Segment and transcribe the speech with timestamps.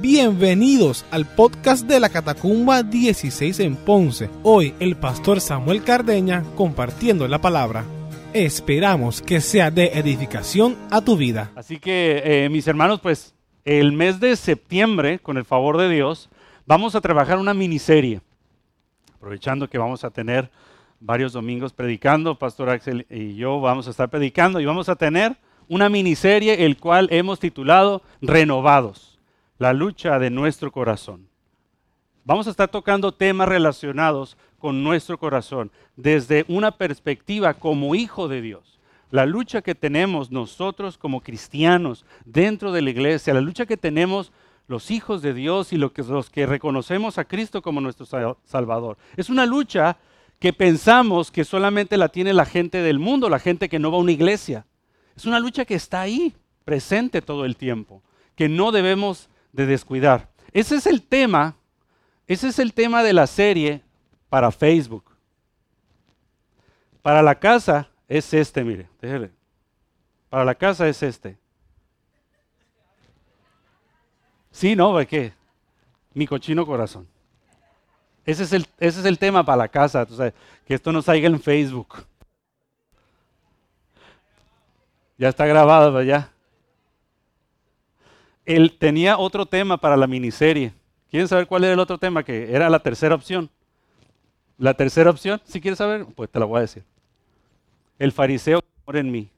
[0.00, 4.30] Bienvenidos al podcast de la Catacumba 16 en Ponce.
[4.44, 7.84] Hoy el pastor Samuel Cardeña compartiendo la palabra.
[8.32, 11.50] Esperamos que sea de edificación a tu vida.
[11.56, 13.34] Así que eh, mis hermanos, pues
[13.64, 16.30] el mes de septiembre, con el favor de Dios,
[16.64, 18.20] vamos a trabajar una miniserie.
[19.16, 20.48] Aprovechando que vamos a tener
[21.00, 25.38] varios domingos predicando, Pastor Axel y yo vamos a estar predicando y vamos a tener
[25.66, 29.17] una miniserie el cual hemos titulado Renovados
[29.58, 31.28] la lucha de nuestro corazón.
[32.24, 38.42] Vamos a estar tocando temas relacionados con nuestro corazón desde una perspectiva como hijo de
[38.42, 38.78] Dios.
[39.10, 44.32] La lucha que tenemos nosotros como cristianos dentro de la iglesia, la lucha que tenemos
[44.66, 45.92] los hijos de Dios y los
[46.30, 48.06] que, reconocemos a Cristo como nuestro
[48.44, 48.98] Salvador.
[49.16, 49.96] Es una lucha
[50.38, 53.96] que pensamos que solamente la tiene la gente del mundo, la gente que no va
[53.96, 54.66] a una iglesia.
[55.16, 56.34] Es una lucha que está ahí,
[56.66, 58.02] presente todo el tiempo,
[58.36, 60.28] que no debemos de descuidar.
[60.52, 61.56] Ese es el tema,
[62.26, 63.82] ese es el tema de la serie
[64.28, 65.04] para Facebook.
[67.02, 69.30] Para la casa es este, mire, déjele.
[70.28, 71.38] Para la casa es este.
[74.50, 75.32] Sí, no, ¿de qué?
[76.14, 77.06] Mi cochino corazón.
[78.24, 80.06] Ese es el, ese es el tema para la casa,
[80.66, 82.04] que esto no salga en Facebook.
[85.16, 86.30] Ya está grabado, ya
[88.48, 90.72] él tenía otro tema para la miniserie.
[91.10, 92.22] ¿Quieren saber cuál era el otro tema?
[92.22, 93.50] Que era la tercera opción.
[94.56, 96.82] La tercera opción, si quieres saber, pues te la voy a decir.
[97.98, 99.28] El fariseo que muere en mí.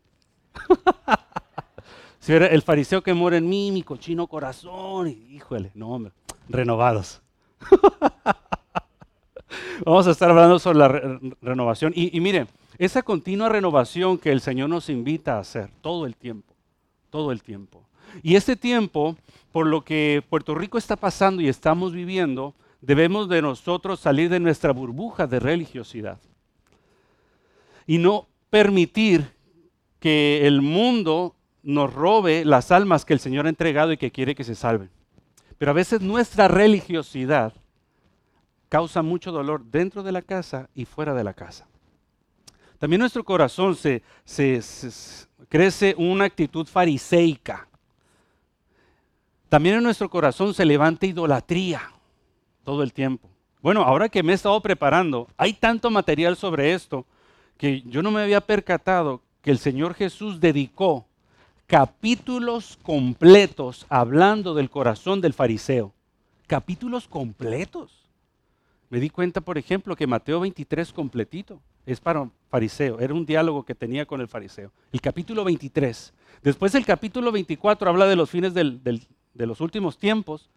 [2.21, 5.09] si era el fariseo que muere en mí, mi cochino corazón.
[5.09, 6.13] Híjole, no, hombre,
[6.49, 7.21] renovados.
[9.85, 11.93] Vamos a estar hablando sobre la renovación.
[11.97, 12.47] Y, y miren,
[12.79, 16.55] esa continua renovación que el Señor nos invita a hacer todo el tiempo,
[17.11, 17.83] todo el tiempo.
[18.23, 19.17] Y este tiempo,
[19.53, 24.41] por lo que Puerto Rico está pasando y estamos viviendo, debemos de nosotros salir de
[24.41, 26.19] nuestra burbuja de religiosidad.
[27.87, 29.33] Y no permitir
[29.99, 34.35] que el mundo nos robe las almas que el Señor ha entregado y que quiere
[34.35, 34.91] que se salven.
[35.59, 37.53] Pero a veces nuestra religiosidad
[38.69, 41.67] causa mucho dolor dentro de la casa y fuera de la casa.
[42.79, 44.03] También nuestro corazón se,
[45.51, 47.69] crece una actitud fariseica
[49.51, 51.93] también en nuestro corazón se levanta idolatría
[52.65, 53.29] todo el tiempo.
[53.61, 57.05] Bueno, ahora que me he estado preparando, hay tanto material sobre esto
[57.59, 61.07] que yo no me había percatado que el Señor Jesús dedicó
[61.67, 65.93] capítulos completos hablando del corazón del fariseo.
[66.47, 68.09] Capítulos completos.
[68.89, 73.01] Me di cuenta, por ejemplo, que Mateo 23 completito es para un fariseo.
[73.01, 74.73] Era un diálogo que tenía con el fariseo.
[74.93, 76.13] El capítulo 23.
[76.43, 78.81] Después el capítulo 24 habla de los fines del,
[79.35, 80.51] de los últimos tiempos.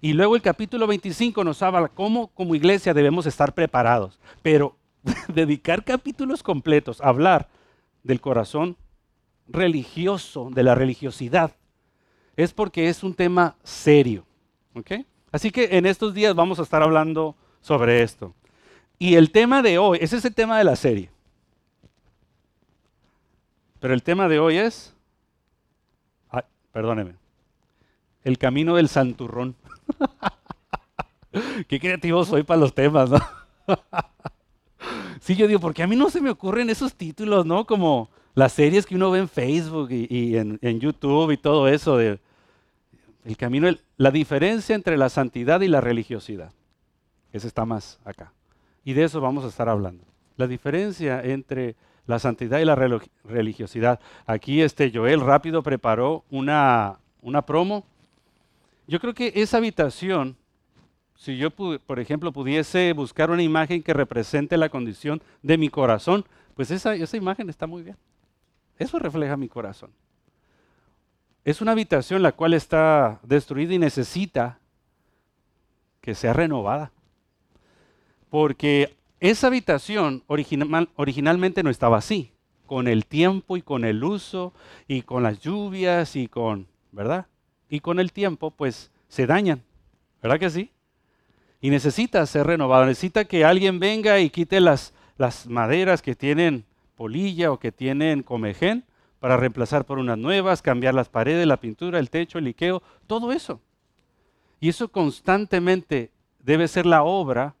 [0.00, 4.18] Y luego el capítulo 25 nos habla cómo como iglesia debemos estar preparados.
[4.42, 4.76] Pero
[5.28, 7.48] dedicar capítulos completos a hablar
[8.02, 8.76] del corazón
[9.48, 11.52] religioso, de la religiosidad,
[12.36, 14.24] es porque es un tema serio.
[15.32, 18.34] Así que en estos días vamos a estar hablando sobre esto.
[18.98, 21.10] Y el tema de hoy, ese es el tema de la serie.
[23.80, 24.94] Pero el tema de hoy es,
[26.72, 27.14] perdóneme,
[28.26, 29.54] el camino del santurrón.
[31.68, 33.20] Qué creativo soy para los temas, ¿no?
[35.20, 37.64] sí, yo digo, porque a mí no se me ocurren esos títulos, ¿no?
[37.64, 42.18] Como las series que uno ve en Facebook y, en, YouTube y todo eso el
[43.38, 46.52] camino, la diferencia entre la santidad y la religiosidad.
[47.32, 48.32] Ese está más acá.
[48.84, 50.04] Y de eso vamos a estar hablando.
[50.36, 51.76] La diferencia entre
[52.06, 52.74] la santidad y la
[53.24, 54.00] religiosidad.
[54.26, 57.86] Aquí este Joel rápido preparó una, una promo
[58.86, 60.36] yo creo que esa habitación,
[61.16, 66.24] si yo, por ejemplo, pudiese buscar una imagen que represente la condición de mi corazón,
[66.54, 67.96] pues esa, esa imagen está muy bien.
[68.78, 69.90] Eso refleja mi corazón.
[71.44, 74.58] Es una habitación la cual está destruida y necesita
[76.00, 76.92] que sea renovada.
[78.30, 82.32] Porque esa habitación originalmente no estaba así.
[82.66, 84.52] Con el tiempo y con el uso
[84.88, 87.26] y con las lluvias y con, ¿verdad?
[87.68, 89.62] Y con el tiempo pues se dañan.
[90.22, 90.70] ¿Verdad que sí?
[91.60, 96.64] Y necesita ser renovado, necesita que alguien venga y quite las, las maderas que tienen
[96.96, 98.84] polilla o que tienen comején
[99.20, 103.32] para reemplazar por unas nuevas, cambiar las paredes, la pintura, el techo, el liqueo, todo
[103.32, 103.60] eso.
[104.60, 106.10] Y eso constantemente
[106.40, 107.54] debe ser la obra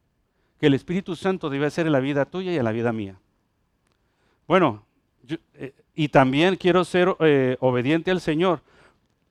[0.60, 3.18] que el Espíritu Santo debe hacer en la vida tuya y en la vida mía.
[4.46, 4.84] Bueno,
[5.54, 8.62] eh, y también quiero ser eh, obediente al Señor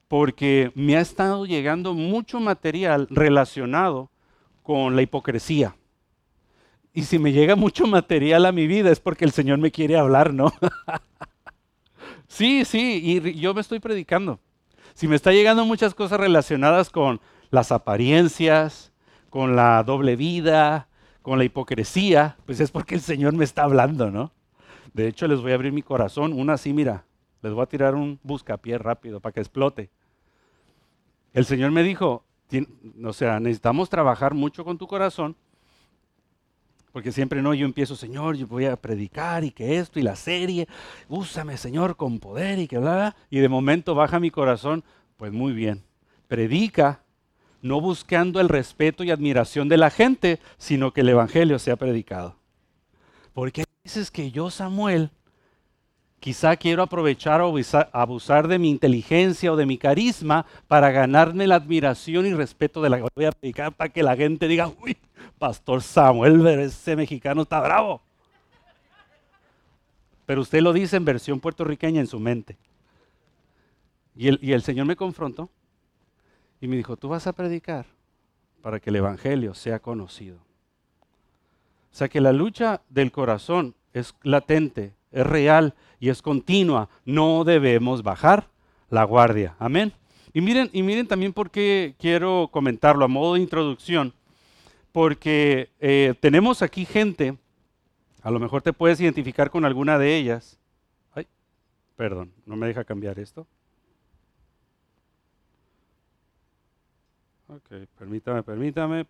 [0.08, 4.10] porque me ha estado llegando mucho material relacionado
[4.62, 5.76] con la hipocresía.
[6.92, 9.96] Y si me llega mucho material a mi vida es porque el Señor me quiere
[9.96, 10.52] hablar, ¿no?
[12.28, 14.40] sí, sí, y yo me estoy predicando.
[14.94, 17.20] Si me está llegando muchas cosas relacionadas con
[17.50, 18.92] las apariencias,
[19.28, 20.88] con la doble vida,
[21.20, 24.32] con la hipocresía, pues es porque el Señor me está hablando, ¿no?
[24.94, 27.04] De hecho, les voy a abrir mi corazón, una así, mira,
[27.42, 29.90] les voy a tirar un buscapié rápido para que explote.
[31.32, 32.24] El Señor me dijo,
[33.04, 35.36] o sea, necesitamos trabajar mucho con tu corazón,
[36.92, 40.16] porque siempre no, yo empiezo, Señor, yo voy a predicar y que esto y la
[40.16, 40.66] serie,
[41.08, 44.82] úsame, Señor, con poder y que bla, bla, y de momento baja mi corazón,
[45.18, 45.84] pues muy bien,
[46.26, 47.02] predica,
[47.60, 52.36] no buscando el respeto y admiración de la gente, sino que el Evangelio sea predicado.
[53.34, 55.10] Porque dices que yo, Samuel,
[56.20, 57.54] quizá quiero aprovechar o
[57.92, 62.90] abusar de mi inteligencia o de mi carisma para ganarme la admiración y respeto de
[62.90, 64.96] la que voy a predicar para que la gente diga, uy,
[65.38, 68.02] Pastor Samuel, ese mexicano está bravo.
[70.24, 72.56] Pero usted lo dice en versión puertorriqueña en su mente.
[74.16, 75.50] Y el, y el Señor me confrontó
[76.60, 77.86] y me dijo, tú vas a predicar
[78.62, 80.38] para que el Evangelio sea conocido.
[81.92, 86.88] O sea que la lucha del corazón es latente, es real y es continua.
[87.04, 88.48] No debemos bajar
[88.90, 89.56] la guardia.
[89.58, 89.92] Amén.
[90.32, 94.12] Y miren, y miren también por qué quiero comentarlo a modo de introducción.
[94.92, 97.36] Porque eh, tenemos aquí gente,
[98.22, 100.58] a lo mejor te puedes identificar con alguna de ellas.
[101.14, 101.26] Ay,
[101.96, 103.46] perdón, no me deja cambiar esto.
[107.48, 109.06] Ok, permítame, permítame.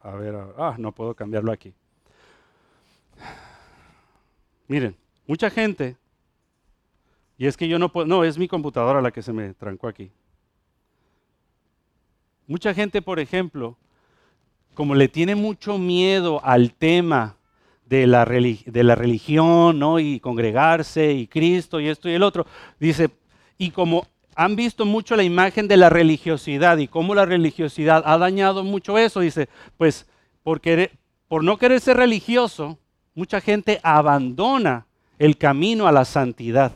[0.00, 1.74] A ver, ah, no puedo cambiarlo aquí.
[4.70, 4.94] Miren,
[5.26, 5.96] mucha gente,
[7.36, 9.88] y es que yo no puedo, no, es mi computadora la que se me trancó
[9.88, 10.12] aquí.
[12.46, 13.76] Mucha gente, por ejemplo,
[14.74, 17.34] como le tiene mucho miedo al tema
[17.84, 19.98] de la, religión, ¿no?
[19.98, 22.46] Y congregarse, y Cristo, y esto y el otro,
[22.78, 23.10] dice,
[23.58, 24.06] y como
[24.36, 28.98] han visto mucho la imagen de la religiosidad y cómo la religiosidad ha dañado mucho
[28.98, 29.18] eso.
[29.18, 30.06] Dice, pues
[30.44, 32.78] por no querer ser religioso,
[33.14, 34.86] mucha gente abandona
[35.18, 36.72] el camino a la santidad.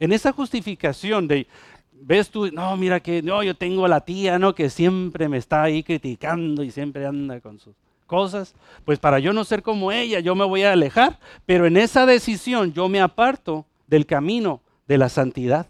[0.00, 1.46] En esa justificación de,
[1.92, 4.54] ves tú, no, mira que no, yo tengo a la tía, ¿no?
[4.54, 7.74] Que siempre me está ahí criticando y siempre anda con sus
[8.06, 8.54] cosas.
[8.84, 11.18] Pues para yo no ser como ella, yo me voy a alejar.
[11.46, 15.68] Pero en esa decisión yo me aparto del camino de la santidad.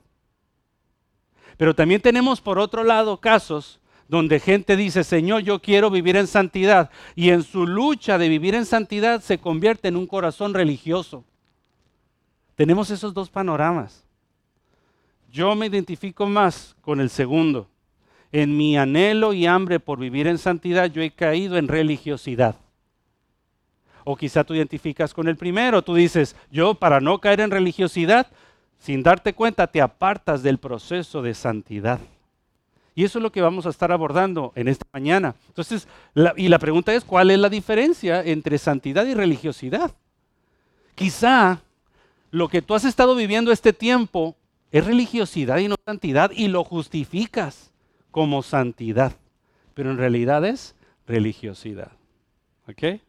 [1.57, 3.81] Pero también tenemos por otro lado casos
[4.15, 6.91] donde gente dice, Señor, yo quiero vivir en santidad.
[7.17, 11.25] Y en su lucha de vivir en santidad se convierte en un corazón religioso.
[12.55, 14.05] Tenemos esos dos panoramas.
[15.33, 17.69] Yo me identifico más con el segundo.
[18.31, 22.55] En mi anhelo y hambre por vivir en santidad, yo he caído en religiosidad.
[24.05, 28.29] O quizá tú identificas con el primero, tú dices, yo para no caer en religiosidad,
[28.79, 31.99] sin darte cuenta te apartas del proceso de santidad.
[32.95, 35.35] Y eso es lo que vamos a estar abordando en esta mañana.
[35.49, 35.89] Entonces,
[36.37, 39.93] y la pregunta es, ¿cuál es la diferencia entre santidad y religiosidad?
[40.95, 41.61] Quizá
[42.31, 44.37] lo que tú has estado viviendo este tiempo
[44.71, 47.73] es religiosidad y no santidad y lo justificas
[48.11, 49.13] como santidad,
[49.75, 50.75] pero en realidad es
[51.07, 51.93] religiosidad.
[52.69, 53.01] ¿Ok?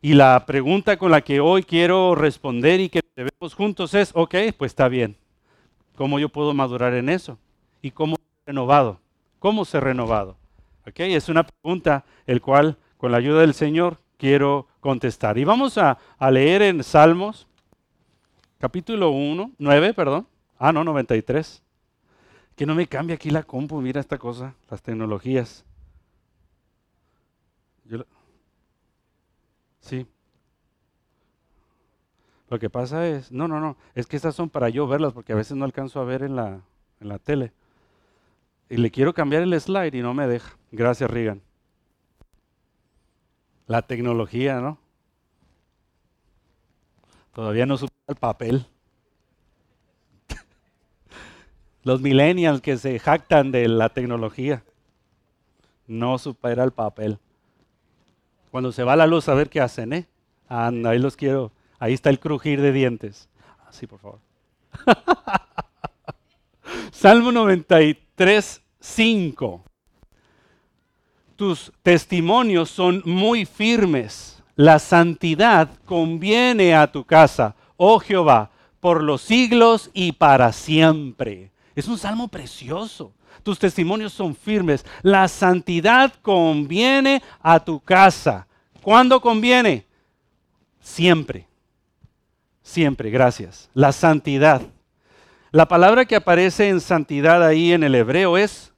[0.00, 4.34] Y la pregunta con la que hoy quiero responder y que debemos juntos es, ok,
[4.56, 5.14] pues está bien.
[5.94, 7.38] ¿Cómo yo puedo madurar en eso?
[7.82, 9.00] ¿Y cómo renovado?
[9.38, 10.36] ¿Cómo ser renovado?
[10.86, 15.38] Ok, es una pregunta el cual con la ayuda del Señor quiero contestar.
[15.38, 15.98] Y vamos a,
[16.30, 17.46] leer en Salmos,
[18.58, 20.26] capítulo 1, 9, perdón.
[20.58, 21.62] Ah, no, 93.
[22.56, 25.64] Que no me cambie aquí la compu, mira esta cosa, las tecnologías.
[29.80, 30.06] Sí.
[32.48, 35.32] Lo que pasa es, no, no, no, es que estas son para yo verlas porque
[35.32, 36.60] a veces no alcanzo a ver en la,
[37.00, 37.52] en la tele.
[38.72, 40.56] Y le quiero cambiar el slide y no me deja.
[40.70, 41.42] Gracias, Regan.
[43.66, 44.78] La tecnología, ¿no?
[47.34, 48.66] Todavía no supera el papel.
[51.82, 54.64] Los millennials que se jactan de la tecnología
[55.86, 57.18] no supera el papel.
[58.50, 60.08] Cuando se va la luz, a ver qué hacen, ¿eh?
[60.48, 61.52] ahí los quiero.
[61.78, 63.28] Ahí está el crujir de dientes.
[63.68, 64.20] Así, por favor.
[66.90, 69.64] Salmo 93, 5.
[71.36, 74.42] Tus testimonios son muy firmes.
[74.56, 81.52] La santidad conviene a tu casa, oh Jehová, por los siglos y para siempre.
[81.74, 83.12] Es un salmo precioso.
[83.42, 84.84] Tus testimonios son firmes.
[85.02, 88.46] La santidad conviene a tu casa.
[88.82, 89.86] ¿Cuándo conviene?
[90.80, 91.46] Siempre.
[92.62, 93.70] Siempre, gracias.
[93.74, 94.62] La santidad.
[95.50, 98.71] La palabra que aparece en santidad ahí en el hebreo es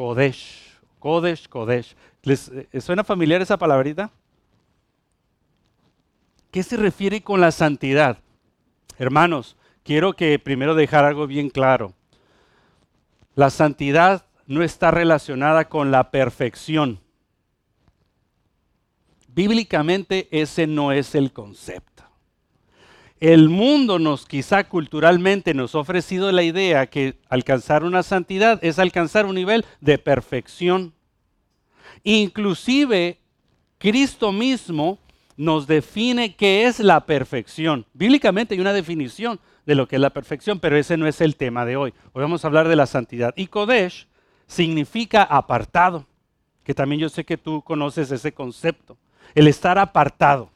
[0.00, 0.80] Kodesh.
[0.98, 1.94] Kodesh, Kodesh.
[2.22, 4.10] ¿Les eh, suena familiar esa palabrita?
[6.50, 8.16] ¿Qué se refiere con la santidad?
[8.96, 11.92] Hermanos, quiero que primero dejar algo bien claro.
[13.34, 16.98] La santidad no está relacionada con la perfección.
[19.28, 21.89] Bíblicamente ese no es el concepto.
[23.20, 28.78] El mundo nos, quizá culturalmente, nos ha ofrecido la idea que alcanzar una santidad es
[28.78, 30.94] alcanzar un nivel de perfección.
[32.02, 33.18] Inclusive
[33.76, 34.98] Cristo mismo
[35.36, 37.84] nos define qué es la perfección.
[37.92, 41.36] Bíblicamente hay una definición de lo que es la perfección, pero ese no es el
[41.36, 41.92] tema de hoy.
[42.12, 43.34] Hoy vamos a hablar de la santidad.
[43.36, 44.08] Y Kodesh
[44.46, 46.06] significa apartado,
[46.64, 48.96] que también yo sé que tú conoces ese concepto,
[49.34, 50.50] el estar apartado.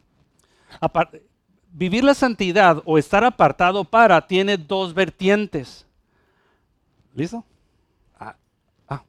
[1.77, 5.85] Vivir la santidad o estar apartado para tiene dos vertientes.
[7.13, 7.45] ¿Listo?
[8.17, 8.37] Ah,
[8.87, 9.03] ah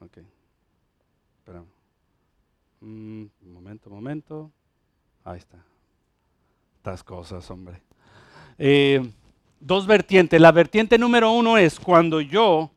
[0.00, 0.18] ok.
[1.38, 1.64] Espera.
[2.80, 4.50] Mm, momento, momento.
[5.24, 5.56] Ahí está.
[6.76, 7.80] Estas cosas, hombre.
[8.58, 9.10] Eh,
[9.58, 10.38] dos vertientes.
[10.38, 12.70] La vertiente número uno es cuando yo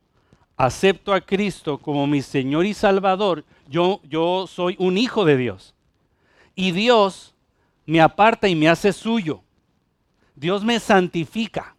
[0.55, 5.75] acepto a Cristo como mi Señor y Salvador, yo, yo soy un hijo de Dios.
[6.55, 7.35] Y Dios
[7.87, 9.41] me aparta y me hace suyo.
[10.35, 11.75] Dios me santifica.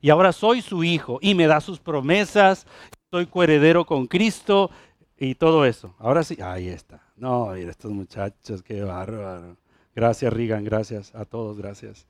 [0.00, 2.66] Y ahora soy su hijo y me da sus promesas.
[3.10, 4.70] Soy coheredero con Cristo
[5.18, 5.94] y todo eso.
[5.98, 7.02] Ahora sí, ahí está.
[7.16, 9.56] No, mira, estos muchachos, qué bárbaro.
[9.94, 12.06] Gracias, Rigan, gracias a todos, gracias.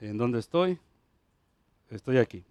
[0.00, 0.78] ¿En dónde estoy?
[1.90, 2.42] Estoy aquí.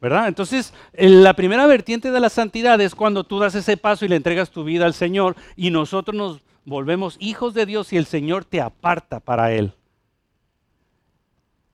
[0.00, 0.28] ¿Verdad?
[0.28, 4.16] Entonces, la primera vertiente de la santidad es cuando tú das ese paso y le
[4.16, 8.44] entregas tu vida al Señor y nosotros nos volvemos hijos de Dios y el Señor
[8.44, 9.72] te aparta para Él.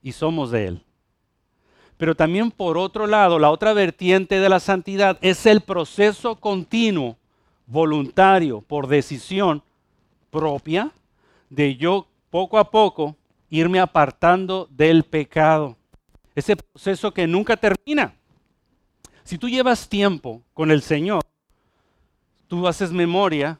[0.02, 0.84] Y somos de Él.
[1.96, 7.18] Pero también por otro lado, la otra vertiente de la santidad es el proceso continuo,
[7.66, 9.62] voluntario, por decisión
[10.30, 10.92] propia,
[11.50, 13.16] de yo poco a poco
[13.50, 15.76] irme apartando del pecado.
[16.34, 18.14] Ese proceso que nunca termina.
[19.24, 21.22] Si tú llevas tiempo con el Señor,
[22.48, 23.59] tú haces memoria,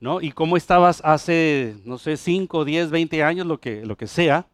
[0.00, 0.20] ¿no?
[0.20, 4.46] Y cómo estabas hace, no sé, 5, 10, 20 años, lo que, lo que sea,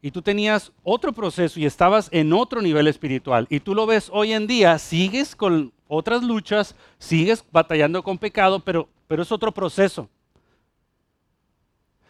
[0.00, 4.10] y tú tenías otro proceso y estabas en otro nivel espiritual, y tú lo ves
[4.12, 9.52] hoy en día, sigues con otras luchas, sigues batallando con pecado, pero, pero es otro
[9.52, 10.08] proceso.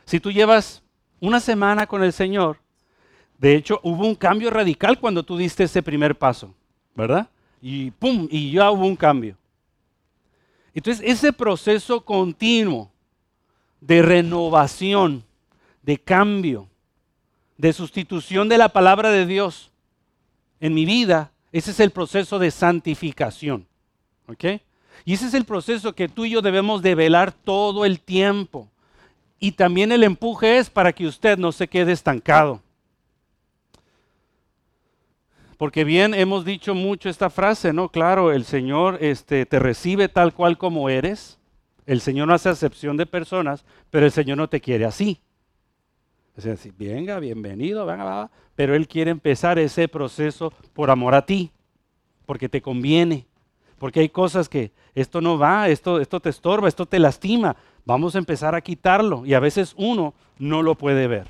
[0.04, 0.83] Si tú llevas
[1.21, 2.59] una semana con el Señor,
[3.38, 6.54] de hecho hubo un cambio radical cuando tú diste ese primer paso,
[6.95, 7.28] ¿verdad?
[7.61, 9.37] Y pum, y ya hubo un cambio.
[10.75, 12.91] Entonces ese proceso continuo
[13.81, 15.25] de renovación,
[15.83, 16.69] de cambio,
[17.59, 19.71] de sustitución de la palabra de Dios
[20.61, 23.67] en mi vida, ese es el proceso de santificación.
[24.26, 24.45] ¿Ok?
[25.05, 28.69] Y ese es el proceso que tú y yo debemos de velar todo el tiempo.
[29.38, 32.62] Y también el empuje es para que usted no se quede estancado.
[35.62, 37.88] Porque bien hemos dicho mucho esta frase, ¿no?
[37.88, 41.38] Claro, el Señor este, te recibe tal cual como eres.
[41.87, 45.21] El Señor no hace acepción de personas, pero el Señor no te quiere así.
[46.37, 51.25] Es decir, venga, bienvenido, venga, va, pero Él quiere empezar ese proceso por amor a
[51.25, 51.52] ti,
[52.26, 53.28] porque te conviene,
[53.78, 57.54] porque hay cosas que esto no va, esto, esto te estorba, esto te lastima,
[57.85, 61.28] vamos a empezar a quitarlo y a veces uno no lo puede ver.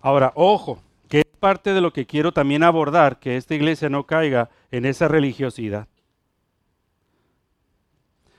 [0.00, 4.06] Ahora, ojo, que es parte de lo que quiero también abordar, que esta iglesia no
[4.06, 5.88] caiga en esa religiosidad.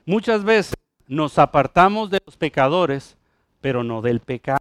[0.05, 0.73] Muchas veces
[1.07, 3.17] nos apartamos de los pecadores,
[3.61, 4.59] pero no del pecado.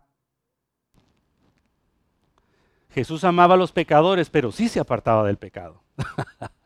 [2.90, 5.82] Jesús amaba a los pecadores, pero sí se apartaba del pecado.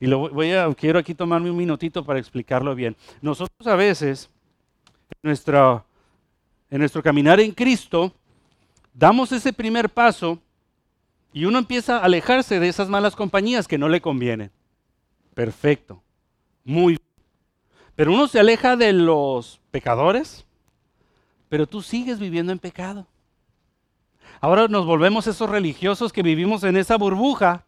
[0.00, 2.94] Y lo voy a, quiero aquí tomarme un minutito para explicarlo bien.
[3.22, 4.28] Nosotros a veces,
[5.22, 8.12] en, en nuestro caminar en Cristo,
[8.94, 10.38] damos ese primer paso
[11.32, 14.50] y uno empieza a alejarse de esas malas compañías que no le convienen.
[15.34, 16.02] Perfecto.
[16.64, 17.00] Muy bien.
[17.96, 20.46] Pero uno se aleja de los pecadores,
[21.48, 23.06] pero tú sigues viviendo en pecado.
[24.40, 27.66] Ahora nos volvemos esos religiosos que vivimos en esa burbuja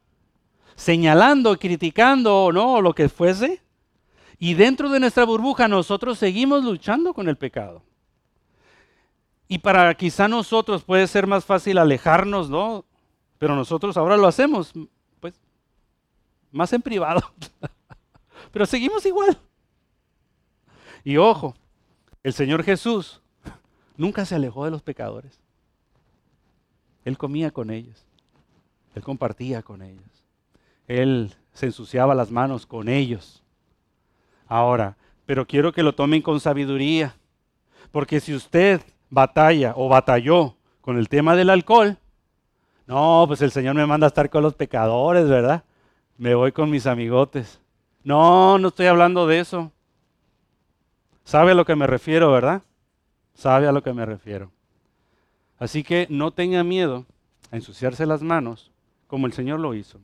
[0.76, 3.62] señalando, criticando o no, lo que fuese.
[4.38, 7.82] Y dentro de nuestra burbuja nosotros seguimos luchando con el pecado.
[9.48, 12.84] Y para quizá nosotros puede ser más fácil alejarnos, ¿no?
[13.38, 14.72] Pero nosotros ahora lo hacemos,
[15.20, 15.40] pues,
[16.50, 17.20] más en privado.
[18.52, 19.38] Pero seguimos igual.
[21.04, 21.54] Y ojo,
[22.22, 23.20] el Señor Jesús
[23.96, 25.40] nunca se alejó de los pecadores.
[27.04, 28.04] Él comía con ellos.
[28.96, 30.24] Él compartía con ellos.
[30.88, 33.44] Él se ensuciaba las manos con ellos.
[34.48, 37.14] Ahora, pero quiero que lo tomen con sabiduría.
[37.92, 41.98] Porque si usted batalla o batalló con el tema del alcohol,
[42.86, 45.64] no, pues el Señor me manda a estar con los pecadores, ¿verdad?
[46.16, 47.60] Me voy con mis amigotes.
[48.04, 49.72] No, no estoy hablando de eso.
[51.24, 52.62] ¿Sabe a lo que me refiero, verdad?
[53.34, 54.52] Sabe a lo que me refiero.
[55.58, 57.04] Así que no tenga miedo
[57.50, 58.70] a ensuciarse las manos
[59.08, 59.98] como el Señor lo hizo.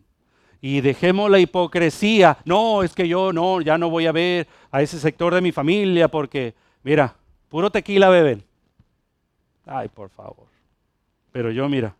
[0.60, 2.38] Y dejemos la hipocresía.
[2.44, 5.52] No, es que yo no, ya no voy a ver a ese sector de mi
[5.52, 7.14] familia porque, mira,
[7.48, 8.44] puro tequila beben.
[9.72, 10.46] Ay, por favor.
[11.32, 11.94] Pero yo, mira,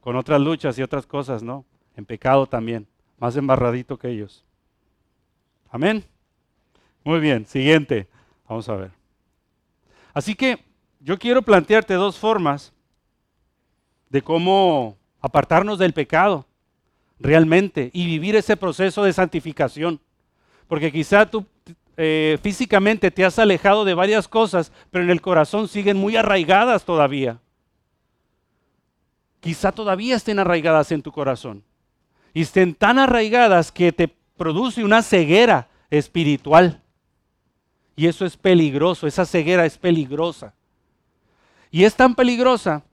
[0.00, 1.66] con otras luchas y otras cosas, ¿no?
[1.94, 2.86] En pecado también,
[3.18, 4.44] más embarradito que ellos.
[5.70, 6.04] Amén.
[7.04, 8.08] Muy bien, siguiente.
[8.48, 8.90] Vamos a ver.
[10.14, 10.64] Así que
[11.00, 12.72] yo quiero plantearte dos formas
[14.08, 16.46] de cómo apartarnos del pecado
[17.18, 20.00] realmente y vivir ese proceso de santificación.
[20.66, 21.44] Porque quizá tú
[21.96, 26.84] eh, físicamente te has alejado de varias cosas, pero en el corazón siguen muy arraigadas
[26.84, 27.40] todavía.
[29.40, 31.62] Quizá todavía estén arraigadas en tu corazón.
[32.34, 36.82] Y estén tan arraigadas que te produce una ceguera espiritual.
[37.94, 40.54] Y eso es peligroso, esa ceguera es peligrosa.
[41.70, 42.84] Y es tan peligrosa,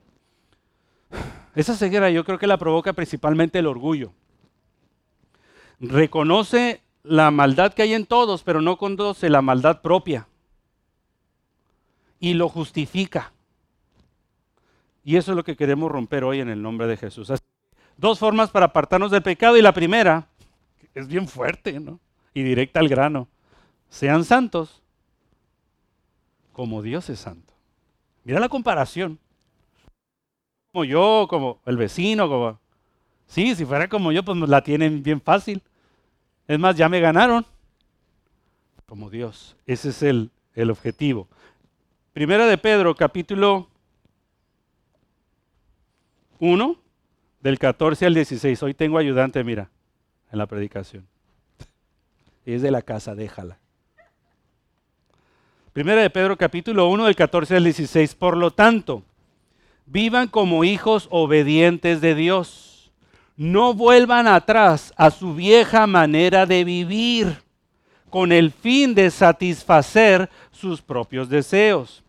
[1.56, 4.14] esa ceguera yo creo que la provoca principalmente el orgullo.
[5.80, 10.28] Reconoce la maldad que hay en todos, pero no conoce la maldad propia.
[12.20, 13.34] Y lo justifica.
[15.04, 17.32] Y eso es lo que queremos romper hoy en el nombre de Jesús.
[17.98, 20.28] Dos formas para apartarnos del pecado y la primera
[20.94, 22.00] es bien fuerte, ¿no?
[22.34, 23.28] Y directa al grano.
[23.90, 24.82] Sean santos
[26.54, 27.54] como Dios es santo.
[28.24, 29.20] Mira la comparación.
[30.72, 32.60] Como yo, como el vecino, como...
[33.26, 35.62] Sí, si fuera como yo, pues la tienen bien fácil.
[36.48, 37.46] Es más, ya me ganaron.
[38.86, 39.56] Como Dios.
[39.66, 41.28] Ese es el, el objetivo.
[42.12, 43.70] Primera de Pedro, capítulo
[46.40, 46.76] 1,
[47.40, 48.62] del 14 al 16.
[48.64, 49.70] Hoy tengo ayudante, mira,
[50.32, 51.08] en la predicación.
[52.46, 53.58] Es de la casa, déjala.
[55.72, 58.14] Primera de Pedro, capítulo 1, del 14 al 16.
[58.16, 59.04] Por lo tanto,
[59.86, 62.73] vivan como hijos obedientes de Dios
[63.36, 67.44] no vuelvan atrás a su vieja manera de vivir
[68.10, 72.04] con el fin de satisfacer sus propios deseos.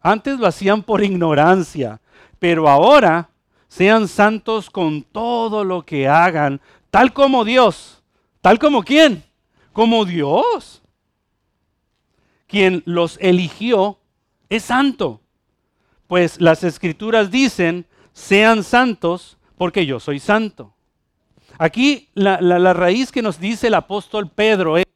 [0.00, 2.00] Antes lo hacían por ignorancia,
[2.38, 3.28] pero ahora
[3.66, 6.60] sean santos con todo lo que hagan,
[6.90, 7.98] tal como Dios.
[8.40, 9.24] ¿Tal como quién?
[9.72, 10.82] Como Dios.
[12.46, 13.98] Quien los eligió
[14.48, 15.20] es santo.
[16.06, 20.72] Pues las escrituras dicen, sean santos porque yo soy santo.
[21.58, 24.86] Aquí la, raíz que nos dice el apóstol Pedro es,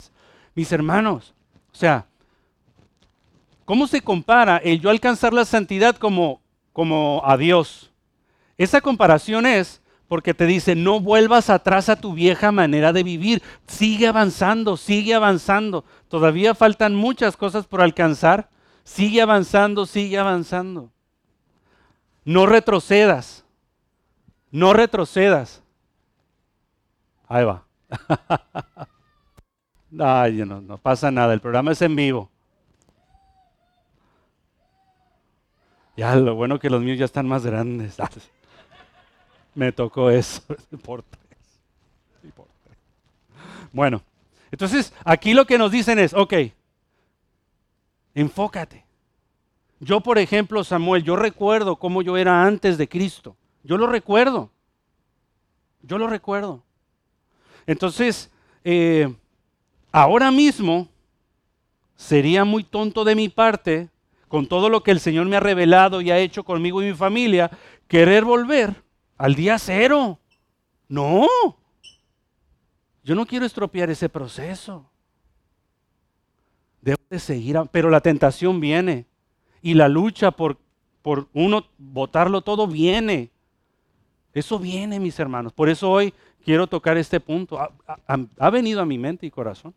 [0.54, 1.34] mis hermanos,
[1.72, 2.06] o sea,
[3.64, 6.40] ¿cómo se compara el yo alcanzar la santidad como,
[6.72, 7.90] como a Dios?
[8.56, 13.42] Esa comparación es porque te dice, no vuelvas atrás a tu vieja manera de vivir,
[13.66, 15.86] sigue avanzando, sigue avanzando.
[16.08, 18.50] Todavía faltan muchas cosas por alcanzar,
[18.84, 20.92] sigue avanzando, sigue avanzando.
[22.24, 23.41] No retrocedas.
[24.52, 25.62] No retrocedas.
[27.26, 27.64] Ahí va.
[29.98, 31.32] Ay, no, no pasa nada.
[31.32, 32.30] El programa es en vivo.
[35.96, 37.96] Ya, lo bueno que los míos ya están más grandes.
[39.54, 40.42] Me tocó eso.
[40.84, 41.02] Por
[43.72, 44.02] Bueno,
[44.50, 46.34] entonces aquí lo que nos dicen es, ok,
[48.14, 48.84] enfócate.
[49.80, 53.36] Yo, por ejemplo, Samuel, yo recuerdo cómo yo era antes de Cristo.
[53.64, 54.50] Yo lo recuerdo.
[55.82, 56.62] Yo lo recuerdo.
[57.66, 58.30] Entonces,
[58.64, 59.14] eh,
[59.90, 60.88] ahora mismo
[61.96, 63.88] sería muy tonto de mi parte,
[64.28, 66.94] con todo lo que el Señor me ha revelado y ha hecho conmigo y mi
[66.94, 67.50] familia,
[67.86, 68.82] querer volver
[69.18, 70.18] al día cero.
[70.88, 71.26] No.
[73.04, 74.88] Yo no quiero estropear ese proceso.
[76.80, 79.06] Debo de seguir, pero la tentación viene
[79.60, 80.58] y la lucha por,
[81.02, 83.30] por uno votarlo todo viene.
[84.34, 85.52] Eso viene, mis hermanos.
[85.52, 86.14] Por eso hoy
[86.44, 87.58] quiero tocar este punto.
[87.58, 89.74] Ha, venido a mi mente y corazón.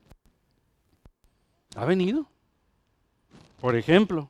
[1.75, 2.25] Ha venido.
[3.59, 4.29] Por ejemplo,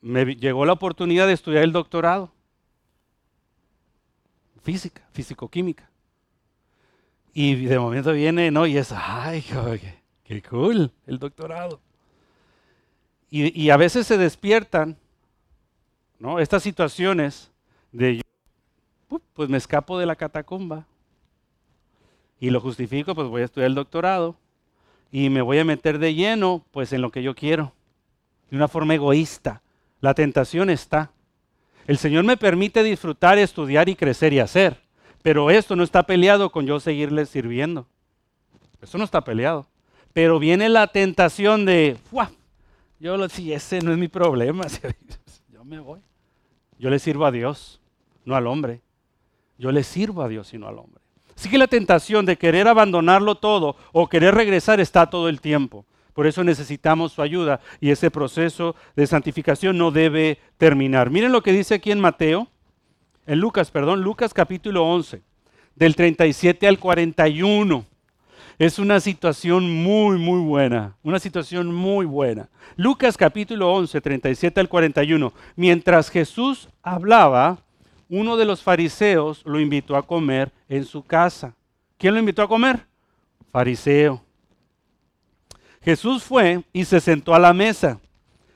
[0.00, 2.30] me llegó la oportunidad de estudiar el doctorado.
[4.62, 5.90] Física, físico-química.
[7.32, 8.66] Y de momento viene, ¿no?
[8.66, 9.44] Y es, ay,
[10.22, 11.80] qué, cool el doctorado.
[13.30, 14.96] Y, y, a veces se despiertan,
[16.20, 16.38] ¿no?
[16.38, 17.50] Estas situaciones
[17.90, 18.23] de,
[19.32, 20.86] pues me escapo de la catacumba.
[22.40, 24.36] Y lo justifico, pues voy a estudiar el doctorado.
[25.10, 27.72] Y me voy a meter de lleno, pues en lo que yo quiero.
[28.50, 29.62] De una forma egoísta.
[30.00, 31.12] La tentación está.
[31.86, 34.80] El Señor me permite disfrutar, estudiar y crecer y hacer.
[35.22, 37.86] Pero esto no está peleado con yo seguirle sirviendo.
[38.82, 39.66] Eso no está peleado.
[40.12, 42.30] Pero viene la tentación de, ¡Fua!
[43.00, 44.64] yo lo, si ese no es mi problema,
[45.52, 46.00] yo me voy.
[46.78, 47.80] Yo le sirvo a Dios,
[48.24, 48.80] no al hombre.
[49.58, 51.02] Yo le sirvo a Dios y no al hombre.
[51.36, 55.84] Así que la tentación de querer abandonarlo todo o querer regresar está todo el tiempo.
[56.12, 61.10] Por eso necesitamos su ayuda y ese proceso de santificación no debe terminar.
[61.10, 62.46] Miren lo que dice aquí en Mateo,
[63.26, 65.22] en Lucas, perdón, Lucas capítulo 11,
[65.74, 67.84] del 37 al 41.
[68.58, 72.48] Es una situación muy, muy buena, una situación muy buena.
[72.76, 75.32] Lucas capítulo 11, 37 al 41.
[75.56, 77.63] Mientras Jesús hablaba,
[78.16, 81.56] uno de los fariseos lo invitó a comer en su casa.
[81.98, 82.86] ¿Quién lo invitó a comer?
[83.50, 84.22] Fariseo.
[85.82, 87.98] Jesús fue y se sentó a la mesa.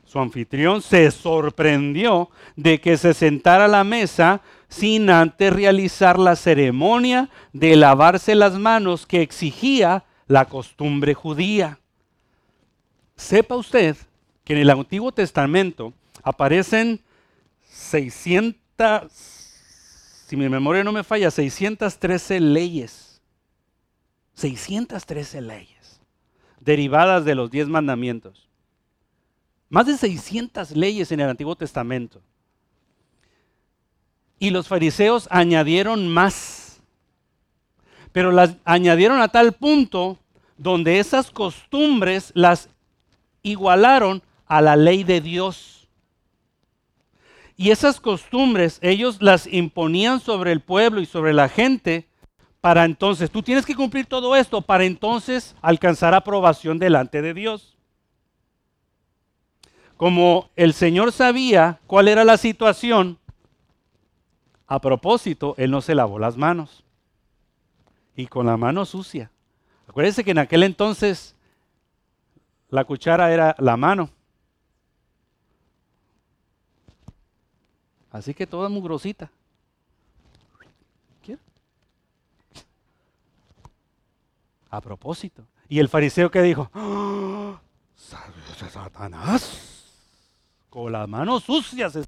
[0.05, 6.37] Su anfitrión se sorprendió de que se sentara a la mesa sin antes realizar la
[6.37, 11.81] ceremonia de lavarse las manos que exigía la costumbre judía.
[13.17, 13.97] Sepa usted
[14.45, 15.93] que en el Antiguo Testamento
[16.23, 17.01] aparecen
[17.65, 19.38] 600,
[20.29, 23.23] si mi memoria no me falla, 613 leyes.
[24.35, 25.79] 613 leyes
[26.61, 28.47] derivadas de los diez mandamientos.
[29.71, 32.21] Más de 600 leyes en el Antiguo Testamento.
[34.39, 36.83] Y los fariseos añadieron más.
[38.13, 40.19] Pero las añadieron a tal punto
[40.59, 42.69] donde esas costumbres las
[43.43, 45.78] igualaron a la ley de Dios.
[47.59, 52.09] Y esas costumbres ellos las imponían sobre el pueblo y sobre la gente
[52.61, 57.77] para entonces, tú tienes que cumplir todo esto para entonces alcanzar aprobación delante de Dios.
[59.97, 63.19] Como el Señor sabía cuál era la situación,
[64.69, 66.85] a propósito, Él no se lavó las manos.
[68.15, 69.33] Y con la mano sucia.
[69.89, 71.35] Acuérdense que en aquel entonces
[72.69, 74.11] la cuchara era la mano.
[78.11, 79.31] Así que toda mugrosita.
[84.71, 85.47] a propósito.
[85.69, 87.61] Y el fariseo que dijo, ¡Ah!
[88.71, 89.87] Satanás,
[90.71, 91.99] con las manos sucias.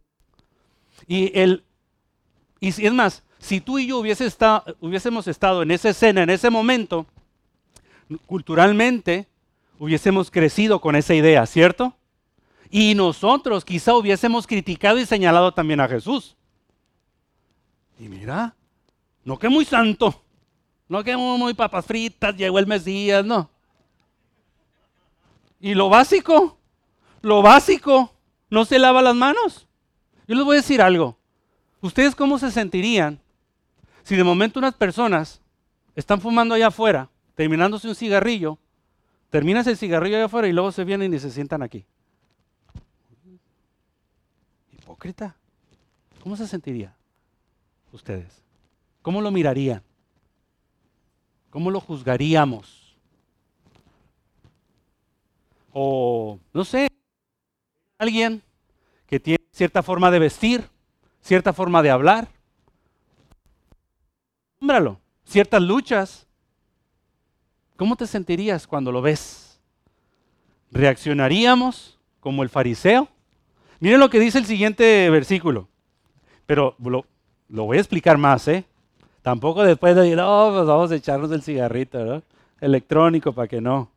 [1.07, 1.65] Y el,
[2.59, 7.07] y es más, si tú y yo hubiésemos estado en esa escena, en ese momento,
[8.27, 9.27] culturalmente
[9.79, 11.95] hubiésemos crecido con esa idea, ¿cierto?
[12.71, 16.37] Y nosotros quizá hubiésemos criticado y señalado también a Jesús.
[17.99, 18.55] Y mira,
[19.25, 20.23] no que muy santo.
[20.89, 23.49] No que muy papas fritas, llegó el Mesías, no.
[25.61, 26.59] Y lo básico,
[27.23, 28.13] lo básico,
[28.49, 29.69] no se lava las manos.
[30.27, 31.17] Yo les voy a decir algo.
[31.81, 33.21] ¿Ustedes cómo se sentirían
[34.03, 35.41] si de momento unas personas
[35.95, 38.59] están fumando allá afuera, terminándose un cigarrillo,
[39.29, 41.85] terminas el cigarrillo allá afuera y luego se vienen y se sientan aquí?
[46.23, 46.95] ¿Cómo se sentiría
[47.93, 48.43] ustedes?
[49.03, 49.83] ¿Cómo lo mirarían?
[51.49, 52.95] ¿Cómo lo juzgaríamos?
[55.73, 56.89] O, no sé,
[57.99, 58.43] alguien
[59.07, 60.69] que tiene cierta forma de vestir,
[61.23, 62.29] cierta forma de hablar.
[64.61, 66.27] Nómbralo, ciertas luchas.
[67.77, 69.59] ¿Cómo te sentirías cuando lo ves?
[70.71, 73.09] ¿Reaccionaríamos como el fariseo?
[73.81, 75.69] Miren lo que dice el siguiente versículo.
[76.47, 77.05] Pero lo,
[77.49, 78.65] voy a explicar más, ¿eh?
[79.23, 82.23] Tampoco después de decir, pues vamos a echarnos el cigarrito, ¿no?
[82.61, 83.91] Electrónico para que no.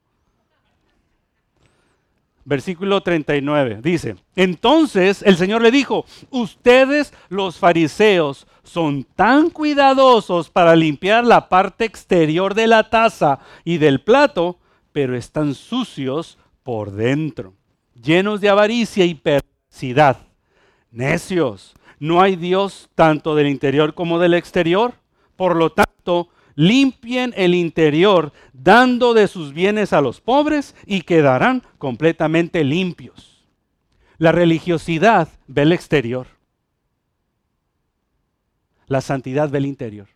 [2.45, 10.75] Versículo 39 dice, entonces el Señor le dijo, ustedes los fariseos son tan cuidadosos para
[10.75, 14.57] limpiar la parte exterior de la taza y del plato,
[14.91, 17.53] pero están sucios por dentro,
[18.01, 19.15] llenos de avaricia y
[20.91, 24.93] Necios, ¿no hay Dios tanto del interior como del exterior?
[25.35, 31.63] Por lo tanto, limpien el interior, dando de sus bienes a los pobres y quedarán
[31.79, 33.43] completamente limpios.
[34.19, 36.27] La religiosidad ve el exterior.
[38.87, 40.07] La santidad ve el interior.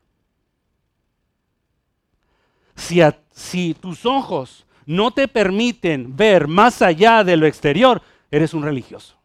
[2.75, 9.16] Si tus ojos no te permiten ver más allá de lo exterior, eres un religioso.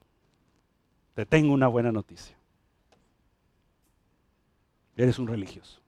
[1.14, 2.36] Te tengo una buena noticia.
[4.96, 5.80] Eres un religioso.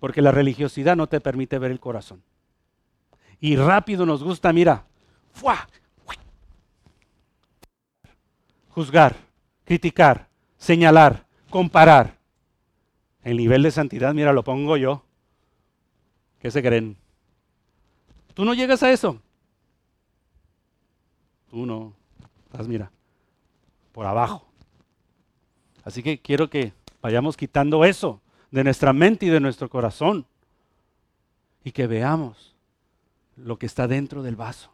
[0.00, 2.22] Porque la religiosidad no te permite ver el corazón.
[3.40, 4.86] Y rápido nos gusta, mira,
[5.32, 5.66] ¡fua!
[8.76, 9.16] juzgar,
[9.64, 12.18] criticar, señalar, comparar.
[13.24, 15.02] El nivel de santidad, mira, lo pongo yo.
[16.38, 16.98] ¿Qué se creen?
[18.34, 19.18] Tú no llegas a eso.
[21.50, 21.94] Tú no.
[22.44, 22.92] Estás, mira,
[23.96, 24.44] por abajo.
[25.82, 30.26] Así que quiero que vayamos quitando eso de nuestra mente y de nuestro corazón.
[31.64, 32.54] Y que veamos
[33.36, 34.70] lo que está dentro del vaso.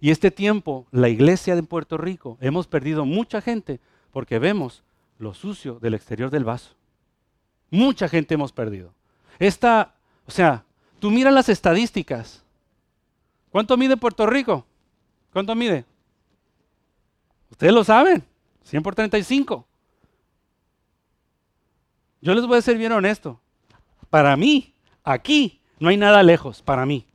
[0.00, 3.78] Y este tiempo, la iglesia de Puerto Rico, hemos perdido mucha gente
[4.10, 4.82] porque vemos
[5.20, 6.74] lo sucio del exterior del vaso.
[7.70, 8.92] Mucha gente hemos perdido.
[9.38, 9.94] Esta,
[10.26, 10.64] o sea,
[10.98, 12.42] tú miras las estadísticas.
[13.52, 14.66] ¿Cuánto mide Puerto Rico?
[15.32, 15.84] ¿Cuánto mide?
[17.54, 18.24] Ustedes lo saben,
[18.64, 19.64] 100 por 35.
[22.20, 23.40] Yo les voy a ser bien honesto.
[24.10, 27.06] Para mí, aquí, no hay nada lejos, para mí.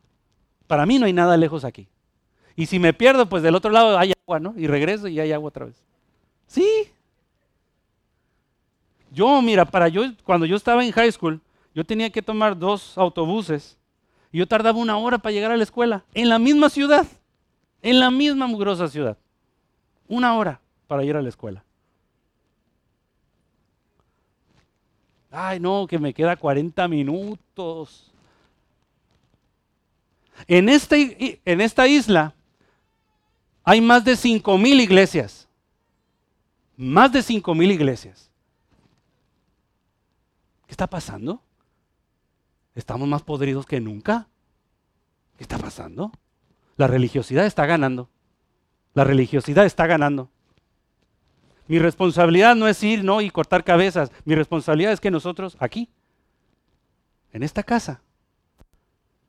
[0.66, 1.90] Para mí no hay nada lejos aquí.
[2.56, 4.54] Y si me pierdo, pues del otro lado hay agua, ¿no?
[4.56, 5.76] Y regreso y hay agua otra vez.
[6.48, 6.88] Sí.
[9.12, 11.42] Yo, mira, para yo, cuando yo estaba en high school,
[11.76, 13.78] yo tenía que tomar dos autobuses
[14.32, 17.06] y yo tardaba una hora para llegar a la escuela, en la misma ciudad,
[17.82, 19.18] en la misma mugrosa ciudad.
[20.10, 21.64] Una hora para ir a la escuela.
[25.32, 28.12] Ay, no, que me queda 40 minutos.
[30.48, 32.34] En, este, en esta isla
[33.64, 35.48] hay más de 5 mil iglesias.
[36.76, 38.32] Más de 5 mil iglesias.
[40.66, 41.44] ¿Qué está pasando?
[42.74, 44.28] ¿Estamos más podridos que nunca?
[45.38, 46.12] ¿Qué está pasando?
[46.78, 48.10] La religiosidad está ganando.
[48.94, 50.30] La religiosidad está ganando.
[51.68, 53.22] Mi responsabilidad no es ir ¿no?
[53.22, 54.12] y cortar cabezas.
[54.26, 55.90] Mi responsabilidad es que nosotros aquí,
[57.32, 58.02] en esta casa,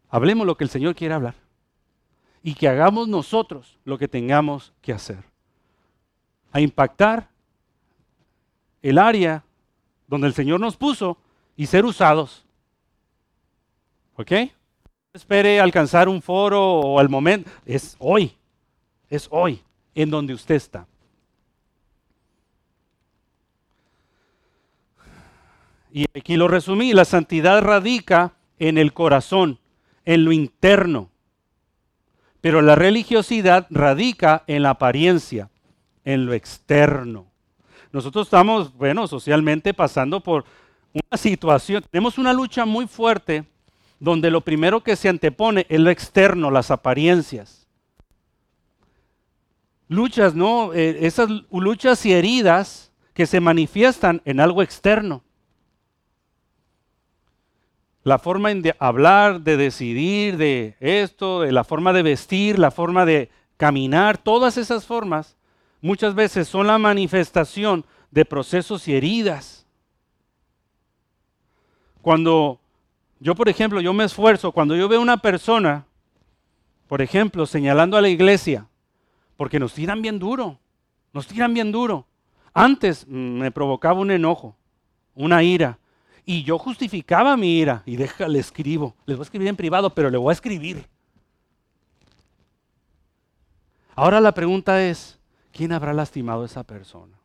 [0.08, 1.34] hablemos lo que el Señor quiere hablar
[2.42, 5.22] y que hagamos nosotros lo que tengamos que hacer.
[6.52, 7.28] A impactar
[8.82, 9.44] el área
[10.06, 11.18] donde el Señor nos puso
[11.56, 12.44] y ser usados.
[14.16, 14.32] ¿Ok?
[15.12, 17.50] espere alcanzar un foro o el momento.
[17.66, 18.32] Es hoy.
[19.10, 19.62] Es hoy
[19.94, 20.86] en donde usted está.
[25.92, 26.92] Y aquí lo resumí.
[26.92, 29.58] La santidad radica en el corazón,
[30.04, 31.10] en lo interno.
[32.40, 35.50] Pero la religiosidad radica en la apariencia,
[36.04, 37.26] en lo externo.
[37.92, 40.44] Nosotros estamos, bueno, socialmente pasando por
[40.92, 43.44] una situación, tenemos una lucha muy fuerte
[43.98, 47.59] donde lo primero que se antepone es lo externo, las apariencias.
[49.90, 50.72] Luchas, ¿no?
[50.72, 55.22] Eh, esas luchas y heridas que se manifiestan en algo externo
[58.02, 63.04] la forma de hablar, de decidir, de esto, de la forma de vestir, la forma
[63.04, 65.36] de caminar, todas esas formas
[65.82, 69.66] muchas veces son la manifestación de procesos y heridas.
[72.00, 72.58] Cuando
[73.18, 75.84] yo, por ejemplo, yo me esfuerzo, cuando yo veo una persona,
[76.88, 78.66] por ejemplo, señalando a la iglesia,
[79.40, 80.58] porque nos tiran bien duro,
[81.14, 82.06] nos tiran bien duro.
[82.52, 84.54] Antes me provocaba un enojo,
[85.14, 85.78] una ira,
[86.26, 88.94] y yo justificaba mi ira y déjale escribo.
[89.06, 90.86] Les voy a escribir en privado, pero le voy a escribir.
[93.94, 95.18] Ahora la pregunta es,
[95.52, 97.16] ¿quién habrá lastimado a esa persona?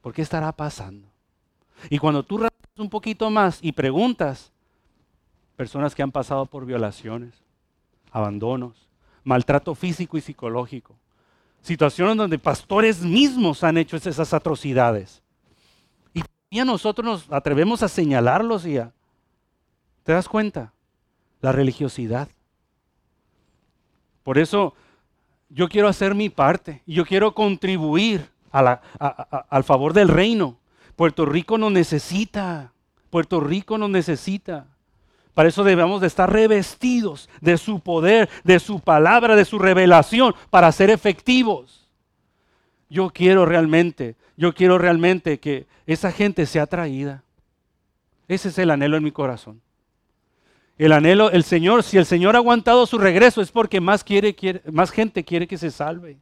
[0.00, 1.06] ¿Por qué estará pasando?
[1.90, 2.48] Y cuando tú
[2.78, 4.52] un poquito más y preguntas,
[5.54, 7.34] personas que han pasado por violaciones,
[8.10, 8.87] abandonos,
[9.28, 10.96] maltrato físico y psicológico,
[11.60, 15.22] situaciones donde pastores mismos han hecho esas atrocidades.
[16.48, 18.90] Y a nosotros nos atrevemos a señalarlos y a...
[20.02, 20.72] ¿Te das cuenta?
[21.42, 22.28] La religiosidad.
[24.22, 24.72] Por eso
[25.50, 26.82] yo quiero hacer mi parte.
[26.86, 30.56] Yo quiero contribuir al favor del reino.
[30.96, 32.72] Puerto Rico nos necesita.
[33.10, 34.68] Puerto Rico nos necesita.
[35.38, 40.34] Para eso debemos de estar revestidos de su poder, de su palabra, de su revelación,
[40.50, 41.88] para ser efectivos.
[42.90, 47.22] Yo quiero realmente, yo quiero realmente que esa gente sea traída.
[48.26, 49.60] Ese es el anhelo en mi corazón.
[50.76, 54.34] El anhelo, el Señor, si el Señor ha aguantado su regreso es porque más, quiere,
[54.72, 56.18] más gente quiere que se salve.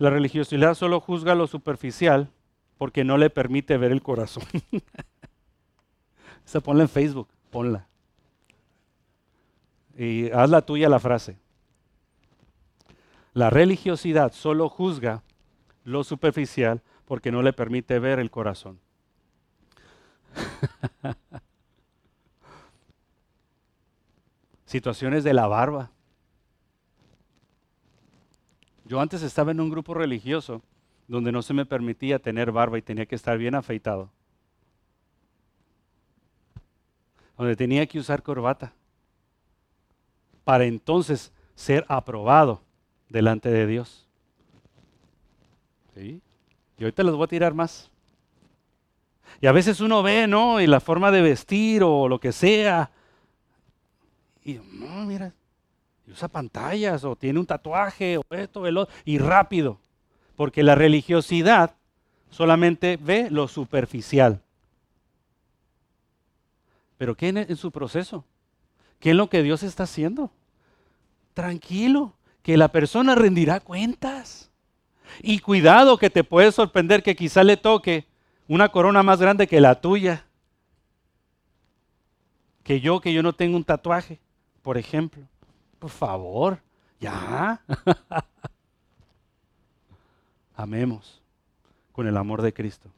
[0.00, 2.32] La religiosidad solo juzga lo superficial
[2.78, 4.44] porque no le permite ver el corazón.
[6.46, 7.86] Esa ponla en Facebook, ponla.
[9.96, 11.38] Y haz la tuya la frase.
[13.32, 15.22] La religiosidad solo juzga
[15.84, 18.80] lo superficial porque no le permite ver el corazón.
[24.66, 25.90] Situaciones de la barba.
[28.84, 30.62] Yo antes estaba en un grupo religioso
[31.08, 34.10] donde no se me permitía tener barba y tenía que estar bien afeitado.
[37.36, 38.72] Donde tenía que usar corbata.
[40.44, 42.62] Para entonces ser aprobado
[43.08, 44.08] delante de Dios.
[45.94, 46.20] ¿Sí?
[46.78, 47.90] Y ahorita los voy a tirar más.
[49.40, 50.60] Y a veces uno ve, ¿no?
[50.60, 52.90] Y la forma de vestir o lo que sea.
[54.44, 55.34] Y no, mira,
[56.06, 59.78] usa pantallas o tiene un tatuaje o esto, otro, y rápido.
[60.36, 61.74] Porque la religiosidad
[62.30, 64.42] solamente ve lo superficial.
[66.98, 68.24] Pero ¿qué en, su proceso?
[69.00, 70.30] ¿Qué es lo que Dios está haciendo?
[71.34, 74.50] Tranquilo, que la persona rendirá cuentas.
[75.22, 78.06] Y cuidado que te puede sorprender que quizá le toque
[78.48, 80.24] una corona más grande que la tuya.
[82.62, 84.20] Que yo, que yo no tengo un tatuaje,
[84.62, 85.22] por ejemplo.
[85.78, 86.60] Por favor,
[86.98, 87.62] ya.
[90.56, 91.22] Amemos
[91.92, 92.88] con el amor de Cristo.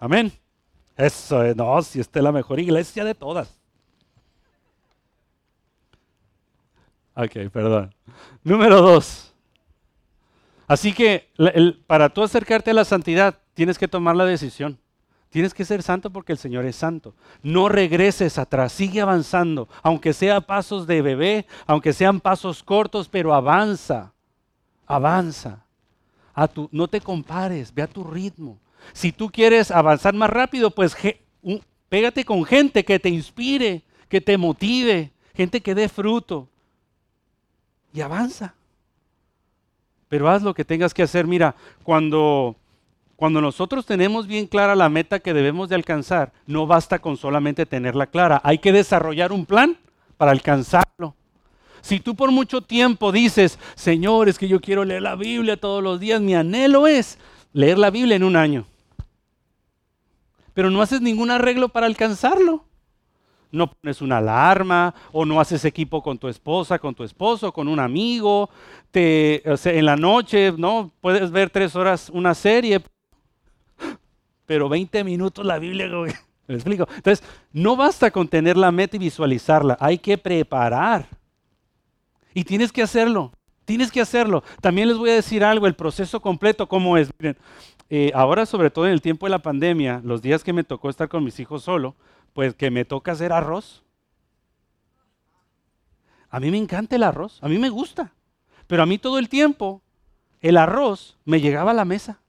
[0.00, 0.32] Amén.
[0.96, 3.58] Eso es, no, si esta es la mejor iglesia de todas.
[7.14, 7.94] Ok, perdón.
[8.42, 9.32] Número dos.
[10.66, 11.28] Así que
[11.86, 14.78] para tú acercarte a la santidad, tienes que tomar la decisión.
[15.28, 17.14] Tienes que ser santo porque el Señor es santo.
[17.42, 23.34] No regreses atrás, sigue avanzando, aunque sea pasos de bebé, aunque sean pasos cortos, pero
[23.34, 24.12] avanza,
[24.86, 25.61] avanza.
[26.70, 28.58] No te compares, ve a tu ritmo.
[28.92, 30.96] Si tú quieres avanzar más rápido, pues
[31.88, 36.48] pégate con gente que te inspire, que te motive, gente que dé fruto.
[37.92, 38.54] Y avanza.
[40.08, 41.26] Pero haz lo que tengas que hacer.
[41.26, 42.56] Mira, cuando
[43.22, 47.66] cuando nosotros tenemos bien clara la meta que debemos de alcanzar, no basta con solamente
[47.66, 49.78] tenerla clara, hay que desarrollar un plan
[50.16, 51.14] para alcanzarlo.
[51.82, 55.82] Si tú por mucho tiempo dices, Señor, es que yo quiero leer la Biblia todos
[55.82, 57.18] los días, mi anhelo es
[57.52, 58.64] leer la Biblia en un año.
[60.54, 62.64] Pero no haces ningún arreglo para alcanzarlo.
[63.50, 67.66] No pones una alarma o no haces equipo con tu esposa, con tu esposo, con
[67.66, 68.48] un amigo.
[68.92, 70.90] Te, en la noche, ¿no?
[71.00, 72.80] Puedes ver tres horas una serie,
[74.46, 75.88] pero 20 minutos la Biblia,
[76.46, 76.86] ¿me explico?
[76.94, 81.08] Entonces, no basta con tener la meta y visualizarla, hay que preparar.
[82.34, 83.32] Y tienes que hacerlo,
[83.64, 84.42] tienes que hacerlo.
[84.60, 87.10] También les voy a decir algo, el proceso completo, ¿cómo es?
[87.18, 87.36] Miren,
[87.90, 90.88] eh, ahora sobre todo en el tiempo de la pandemia, los días que me tocó
[90.88, 91.94] estar con mis hijos solo,
[92.32, 93.82] pues que me toca hacer arroz.
[96.30, 98.12] A mí me encanta el arroz, a mí me gusta,
[98.66, 99.82] pero a mí todo el tiempo
[100.40, 102.22] el arroz me llegaba a la mesa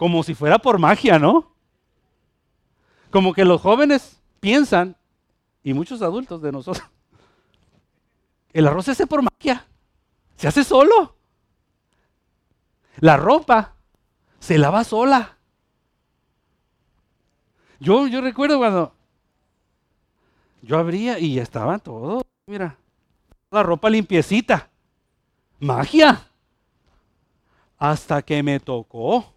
[0.00, 1.52] como si fuera por magia, ¿no?
[3.10, 4.96] Como que los jóvenes piensan,
[5.62, 6.88] y muchos adultos de nosotros,
[8.52, 9.66] el arroz se hace por magia,
[10.36, 11.16] se hace solo.
[12.98, 13.74] La ropa
[14.38, 15.38] se lava sola.
[17.78, 18.94] Yo, yo recuerdo cuando
[20.62, 22.76] yo abría y ya estaba todo, mira,
[23.50, 24.68] la ropa limpiecita.
[25.58, 26.26] Magia.
[27.78, 29.34] Hasta que me tocó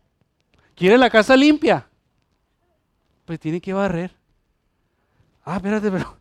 [0.76, 1.88] ¿Quiere la casa limpia?
[3.26, 4.12] Pues tiene que barrer.
[5.46, 6.18] Ah, espérate, pero.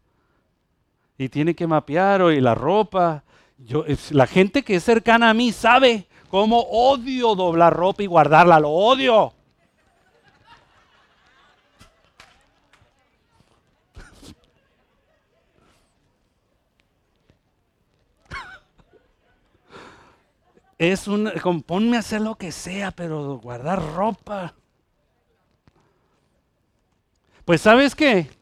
[1.18, 3.24] Y tiene que mapear y la ropa.
[3.58, 8.58] Yo, la gente que es cercana a mí sabe cómo odio doblar ropa y guardarla.
[8.58, 9.34] Lo odio.
[20.78, 21.30] es un,
[21.66, 24.54] ponme a hacer lo que sea, pero guardar ropa.
[27.44, 28.41] Pues sabes qué?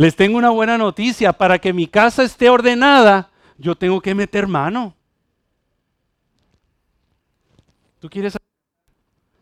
[0.00, 1.30] Les tengo una buena noticia.
[1.34, 3.28] Para que mi casa esté ordenada,
[3.58, 4.94] yo tengo que meter mano.
[7.98, 8.34] ¿Tú quieres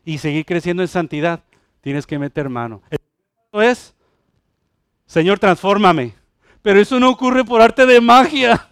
[0.04, 1.44] y seguir creciendo en santidad?
[1.80, 2.82] Tienes que meter mano.
[2.90, 3.94] Eso es,
[5.06, 6.16] Señor, transfórmame.
[6.60, 8.68] Pero eso no ocurre por arte de magia.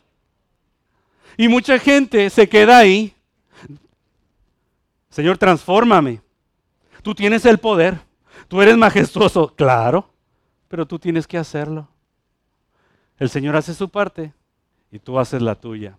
[1.36, 3.14] Y mucha gente se queda ahí.
[5.08, 6.20] Señor, transfórmame.
[7.02, 8.00] Tú tienes el poder.
[8.48, 9.54] Tú eres majestuoso.
[9.54, 10.15] Claro,
[10.76, 11.88] pero tú tienes que hacerlo.
[13.16, 14.34] El Señor hace su parte
[14.90, 15.96] y tú haces la tuya.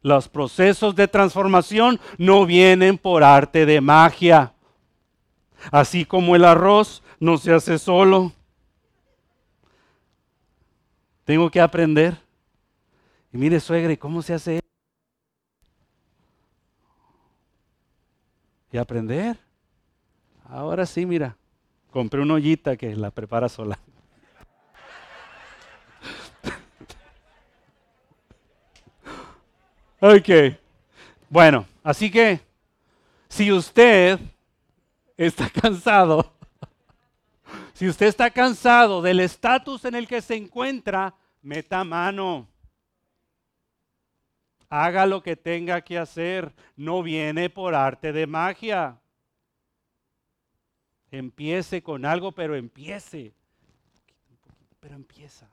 [0.00, 4.54] Los procesos de transformación no vienen por arte de magia.
[5.70, 8.32] Así como el arroz no se hace solo.
[11.24, 12.16] Tengo que aprender.
[13.30, 14.60] Y mire, suegra, ¿y cómo se hace?
[18.72, 19.38] Y aprender.
[20.48, 21.36] Ahora sí, mira,
[21.90, 23.78] compré una ollita que la prepara sola.
[30.00, 30.28] ok.
[31.28, 32.40] Bueno, así que
[33.28, 34.18] si usted
[35.16, 36.32] está cansado,
[37.72, 42.48] si usted está cansado del estatus en el que se encuentra, meta mano.
[44.68, 46.52] Haga lo que tenga que hacer.
[46.76, 48.99] No viene por arte de magia.
[51.10, 53.32] Empiece con algo, pero empiece.
[54.80, 55.50] Pero empieza.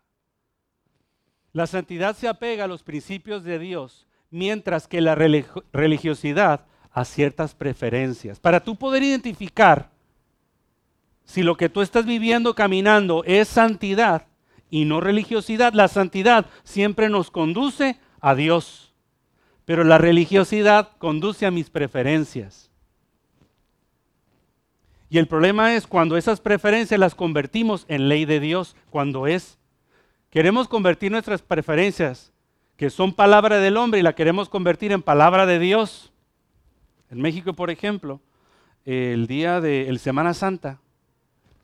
[1.53, 7.55] La santidad se apega a los principios de Dios, mientras que la religiosidad a ciertas
[7.55, 8.39] preferencias.
[8.39, 9.91] Para tú poder identificar
[11.25, 14.27] si lo que tú estás viviendo, caminando, es santidad
[14.69, 18.93] y no religiosidad, la santidad siempre nos conduce a Dios,
[19.65, 22.66] pero la religiosidad conduce a mis preferencias.
[25.09, 29.57] Y el problema es cuando esas preferencias las convertimos en ley de Dios, cuando es,
[30.29, 32.33] queremos convertir nuestras preferencias,
[32.75, 36.11] que son palabra del hombre, y la queremos convertir en palabra de Dios.
[37.09, 38.19] En México, por ejemplo,
[38.85, 40.79] el día de el Semana Santa,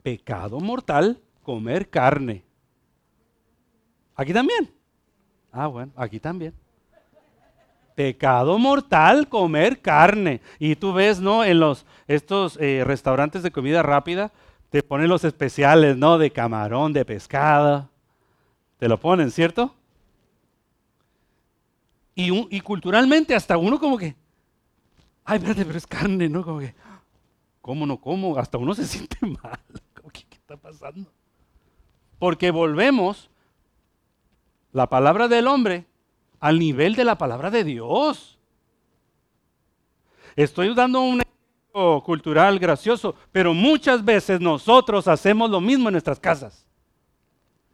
[0.02, 2.44] pecado mortal comer carne.
[4.16, 4.70] Aquí también.
[5.52, 6.54] Ah, bueno, aquí también.
[7.94, 10.40] Pecado mortal comer carne.
[10.58, 11.44] Y tú ves, ¿no?
[11.44, 14.32] En los estos eh, restaurantes de comida rápida
[14.70, 16.18] te ponen los especiales, ¿no?
[16.18, 17.88] De camarón, de pescado.
[18.78, 19.74] Te lo ponen, ¿cierto?
[22.14, 24.16] Y, y culturalmente hasta uno como que,
[25.24, 26.44] ay, espérate, pero es carne, ¿no?
[26.44, 26.74] Como que,
[27.60, 28.36] ¿cómo no como?
[28.36, 29.60] Hasta uno se siente mal.
[30.12, 31.10] ¿Qué, qué está pasando?
[32.18, 33.30] Porque volvemos
[34.72, 35.86] la palabra del hombre
[36.40, 38.38] al nivel de la palabra de Dios.
[40.36, 41.23] Estoy dando un
[42.04, 46.64] cultural gracioso, pero muchas veces nosotros hacemos lo mismo en nuestras casas,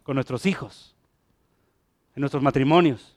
[0.01, 0.95] con nuestros hijos,
[2.15, 3.15] en nuestros matrimonios,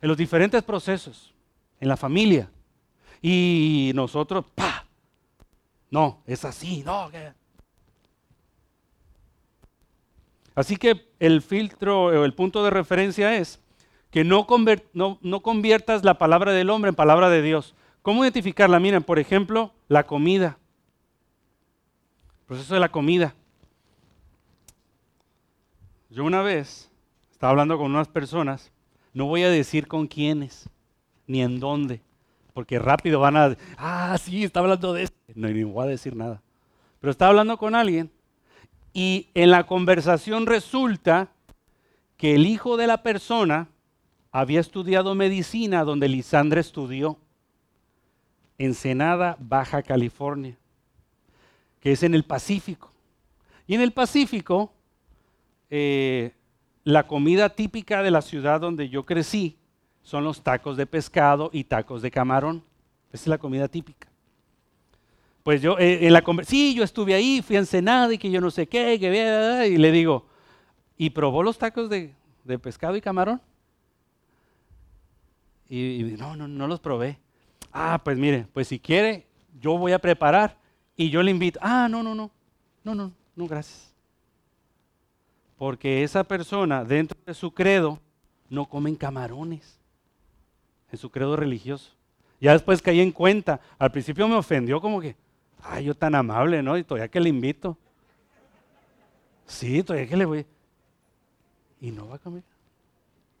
[0.00, 1.34] en los diferentes procesos,
[1.80, 2.48] en la familia.
[3.20, 4.86] Y nosotros, pa,
[5.90, 7.10] no, es así, no.
[10.54, 13.60] Así que el filtro o el punto de referencia es
[14.12, 14.46] que no,
[14.92, 17.74] no, conviertas la palabra del hombre en palabra de Dios.
[18.02, 18.80] ¿Cómo identificarla?
[18.80, 20.58] Miren, por ejemplo, la comida.
[22.40, 23.34] El proceso de la comida.
[26.10, 26.90] Yo una vez
[27.30, 28.70] estaba hablando con unas personas,
[29.14, 30.68] no voy a decir con quiénes,
[31.26, 32.02] ni en dónde,
[32.52, 35.16] porque rápido van a, ah, sí, está hablando de esto.
[35.34, 36.42] No, ni voy a decir nada.
[37.00, 38.10] Pero estaba hablando con alguien
[38.92, 41.30] y en la conversación resulta
[42.16, 43.68] que el hijo de la persona
[44.30, 47.18] había estudiado medicina donde Lisandra estudió,
[48.58, 50.56] Ensenada, Baja California,
[51.80, 52.92] que es en el Pacífico.
[53.66, 54.72] Y en el Pacífico,
[55.70, 56.32] eh,
[56.84, 59.56] la comida típica de la ciudad donde yo crecí
[60.02, 62.64] son los tacos de pescado y tacos de camarón.
[63.12, 64.08] Esa es la comida típica.
[65.42, 68.40] Pues yo, eh, en la sí, yo estuve ahí, fui a Ensenada y que yo
[68.40, 70.26] no sé qué, que y le digo,
[70.96, 72.14] ¿y probó los tacos de,
[72.60, 73.40] pescado y camarón?
[75.68, 77.18] Y, no, no, no los probé.
[77.72, 79.26] Ah, pues mire, pues si quiere,
[79.60, 80.56] yo voy a preparar
[80.96, 81.58] y yo le invito.
[81.62, 82.30] Ah, no, no, no,
[82.84, 83.92] no, no, no, gracias.
[85.56, 87.98] Porque esa persona dentro de su credo
[88.48, 89.78] no comen camarones,
[90.90, 91.92] en su credo religioso.
[92.40, 95.16] Ya después caí en cuenta, al principio me ofendió como que,
[95.62, 96.76] Ay, yo tan amable, ¿no?
[96.76, 97.78] Y todavía que le invito.
[99.46, 100.46] Sí, todavía que le voy.
[101.80, 102.42] Y no va a comer.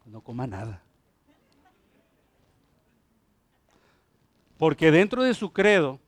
[0.06, 0.82] No coma nada.
[4.62, 5.98] Porque dentro de su credo,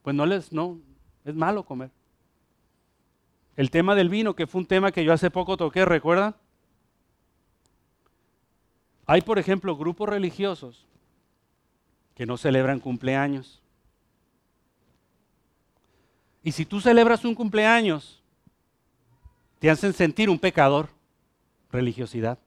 [0.00, 0.80] pues no les, no,
[1.22, 1.90] es malo comer.
[3.56, 6.34] El tema del vino, que fue un tema que yo hace poco toqué, ¿recuerdan?
[9.04, 10.86] Hay, por ejemplo, grupos religiosos
[12.14, 13.60] que no celebran cumpleaños.
[16.42, 18.22] Y si tú celebras un cumpleaños,
[19.58, 20.88] te hacen sentir un pecador,
[21.70, 22.38] religiosidad.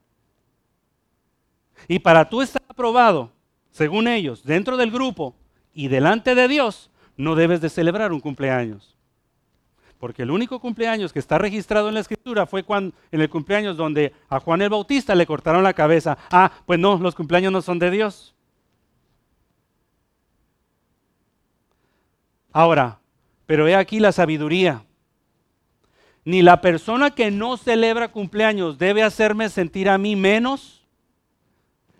[1.87, 3.34] Y para tú estar aprobado,
[3.76, 5.36] según ellos, dentro del grupo
[5.73, 8.95] y delante de Dios, no debes de celebrar un cumpleaños.
[9.99, 13.76] Porque el único cumpleaños que está registrado en la escritura fue cuando, en el cumpleaños
[13.76, 16.17] donde a Juan el Bautista le cortaron la cabeza.
[16.32, 18.34] Ah, pues no, los cumpleaños no son de Dios.
[22.53, 22.99] Ahora,
[23.45, 24.86] pero he aquí la sabiduría.
[26.23, 30.74] Ni la persona que no celebra cumpleaños debe hacerme sentir a mí menos,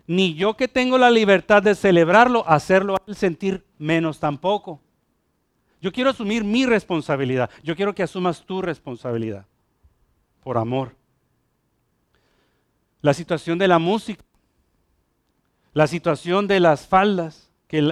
[0.06, 4.80] ni yo que tengo la libertad de celebrarlo, hacerlo sentir menos tampoco.
[5.80, 7.50] Yo quiero asumir mi responsabilidad.
[7.62, 9.46] Yo quiero que asumas tu responsabilidad.
[10.42, 10.94] Por amor.
[13.02, 14.24] La situación de la música.
[15.72, 17.50] La situación de las faldas.
[17.68, 17.82] Que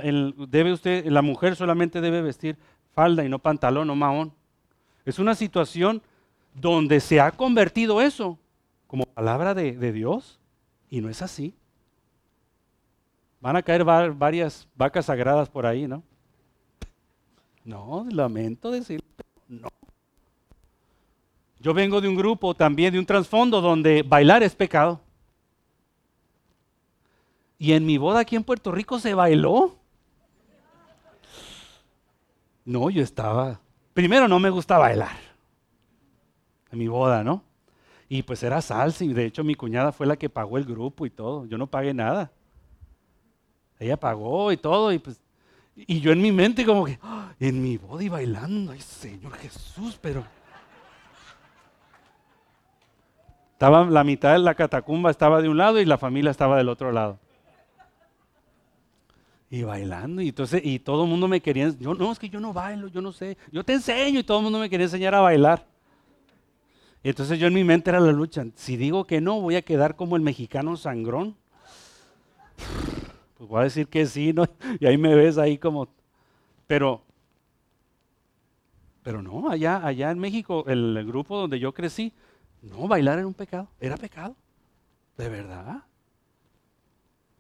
[0.49, 2.57] debe usted, la mujer solamente debe vestir
[2.93, 4.33] falda y no pantalón o mahón.
[5.05, 6.01] Es una situación
[6.55, 8.39] donde se ha convertido eso
[8.87, 10.39] como palabra de Dios
[10.89, 11.55] y no es así.
[13.45, 16.03] Van a caer varias vacas sagradas por ahí, ¿no?
[17.63, 19.07] No, lamento decirlo,
[19.49, 19.69] no.
[21.61, 24.99] Yo vengo de un grupo también, de un trasfondo donde bailar es pecado.
[27.59, 29.77] Y en mi boda aquí en Puerto Rico se bailó.
[32.65, 33.61] No, yo estaba.
[33.93, 35.19] Primero no me gusta bailar.
[36.73, 37.45] En mi boda, ¿no?
[38.09, 41.05] Y pues era salsa y de hecho mi cuñada fue la que pagó el grupo
[41.05, 41.45] y todo.
[41.45, 42.33] Yo no pagué nada.
[43.85, 45.21] Ella pagó y todo y pues
[45.77, 47.33] y yo en mi mente como que, ¡ah!
[47.41, 50.25] en mi body bailando, ay Señor Jesús, pero...
[53.53, 56.69] Estaba la mitad de la catacumba estaba de un lado y la familia estaba del
[56.69, 57.19] otro lado.
[59.51, 62.41] Y bailando, y entonces, y todo el mundo me quería, yo no, es que yo
[62.41, 65.15] no bailo, yo no sé, yo te enseño, y todo el mundo me quería enseñar
[65.15, 65.65] a bailar.
[67.05, 69.63] Y entonces yo en mi mente era la lucha, si digo que no, voy a
[69.63, 71.37] quedar como el mexicano sangrón.
[73.45, 74.47] Pues voy a decir que sí, ¿no?
[74.81, 75.87] Y ahí me ves ahí como...
[76.67, 77.03] Pero,
[79.03, 82.15] pero no, allá, allá en México, el, grupo donde yo crecí,
[82.63, 84.35] no, bailar era un pecado, era pecado,
[85.19, 85.83] de verdad.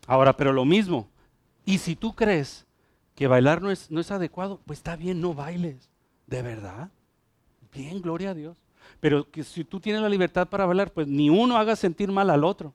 [0.06, 1.08] Ahora, pero lo mismo,
[1.64, 2.66] y si tú crees
[3.14, 5.88] que bailar no es, no es adecuado, pues está bien, no bailes,
[6.26, 6.90] de verdad.
[7.72, 8.58] Bien, gloria a Dios.
[9.00, 12.28] Pero que si tú tienes la libertad para bailar, pues ni uno haga sentir mal
[12.28, 12.74] al otro.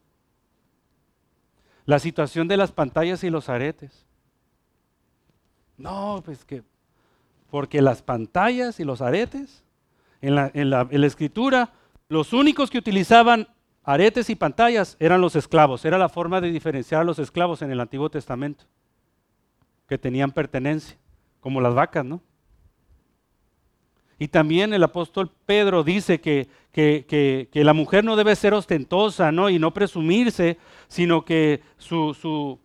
[1.90, 4.06] La situación de las pantallas y los aretes.
[5.76, 6.62] No, pues que,
[7.50, 9.64] porque las pantallas y los aretes,
[10.22, 11.74] en la, en la, escritura,
[12.08, 13.48] los únicos que utilizaban
[13.84, 15.84] aretes y pantallas eran los esclavos.
[15.84, 18.66] Era la forma de diferenciar a los esclavos en el Antiguo Testamento,
[19.88, 20.96] que tenían pertenencia,
[21.40, 22.22] como las vacas, ¿no?
[24.20, 29.50] Y también el apóstol Pedro dice que, que, la mujer no debe ser ostentosa ¿no?
[29.50, 30.58] y no presumirse,
[30.90, 32.60] sino que su, su,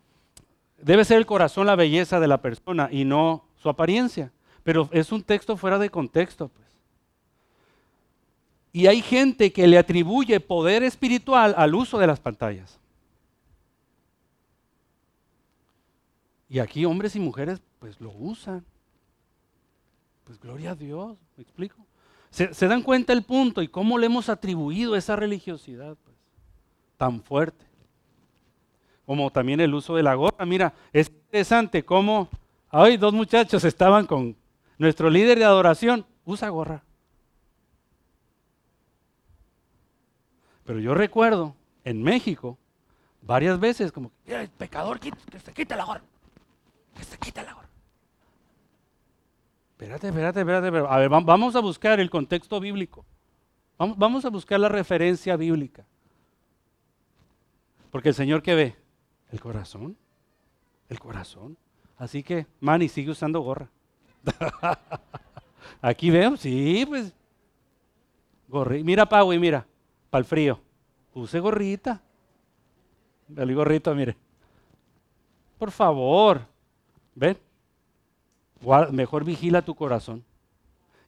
[0.83, 4.33] debe ser el corazón la belleza de la persona y no su apariencia.
[4.65, 6.49] Pero es un texto fuera de contexto.
[6.49, 6.67] Pues.
[8.73, 12.81] Y hay gente que le atribuye poder espiritual al uso de las pantallas.
[16.49, 18.65] Y aquí hombres y mujeres pues lo usan.
[20.25, 21.85] Pues gloria a Dios, ¿me explico?
[22.31, 26.17] ¿Se, dan cuenta el punto y cómo le hemos atribuido esa religiosidad pues,
[26.97, 27.65] tan fuerte?
[29.07, 30.45] Como también el uso de la gorra.
[30.45, 32.29] Mira, es interesante cómo
[32.73, 34.35] hoy dos muchachos estaban con
[34.79, 36.83] nuestro líder de adoración, usa gorra.
[40.65, 41.55] Pero yo recuerdo
[41.85, 42.59] en México
[43.23, 44.11] varias veces como,
[44.59, 46.03] pecador, que se quite la gorra,
[46.97, 47.64] que se quite la gorra.
[49.75, 53.05] Espérate, espérate, espérate, A ver, vamos a buscar el contexto bíblico.
[53.77, 55.85] Vamos, vamos a buscar la referencia bíblica.
[57.91, 58.77] Porque el Señor que ve
[59.33, 59.97] el corazón,
[60.89, 61.59] el corazón.
[61.99, 63.69] Así que, Manny, sigue usando gorra.
[65.83, 67.13] Aquí veo, sí, pues.
[68.47, 68.85] Gorri.
[68.85, 69.67] Mira, Pau, y mira,
[70.09, 70.61] para el frío.
[71.15, 72.01] Use gorrita.
[73.37, 74.17] El gorrito, mire.
[75.59, 76.47] Por favor.
[77.15, 77.39] ¿Ven?
[78.93, 80.25] Mejor vigila tu corazón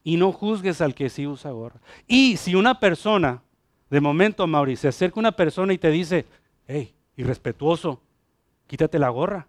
[0.06, 1.80] y no juzgues al que sí usa gorra.
[2.06, 3.42] Y si una persona,
[3.90, 6.26] de momento, Mauri, se acerca una persona y te dice,
[6.68, 8.00] hey, irrespetuoso,
[8.68, 9.48] quítate la gorra.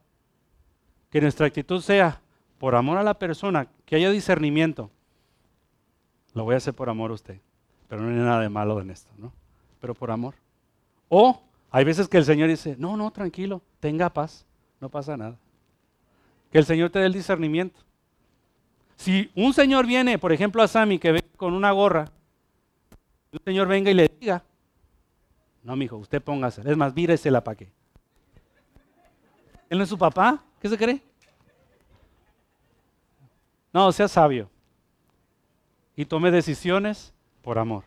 [1.12, 2.22] Que nuestra actitud sea,
[2.58, 4.90] por amor a la persona, que haya discernimiento.
[6.34, 7.40] Lo voy a hacer por amor a usted.
[7.88, 9.32] Pero no hay nada de malo en esto, ¿no?
[9.80, 10.34] Pero por amor.
[11.08, 11.40] O
[11.70, 14.46] hay veces que el Señor dice, no, no, tranquilo, tenga paz,
[14.82, 15.38] no pasa nada.
[16.52, 17.80] Que el Señor te dé el discernimiento.
[18.98, 22.12] Si un señor viene, por ejemplo, a Sammy que ve con una gorra,
[23.32, 24.44] un señor venga y le diga,
[25.64, 26.62] no, mijo, usted póngase.
[26.66, 27.72] Es más, víresela para qué.
[29.70, 30.44] ¿Él no es su papá?
[30.62, 31.02] ¿Qué se cree?
[33.74, 34.50] No, sea sabio.
[35.96, 37.84] y tome decisiones por amor.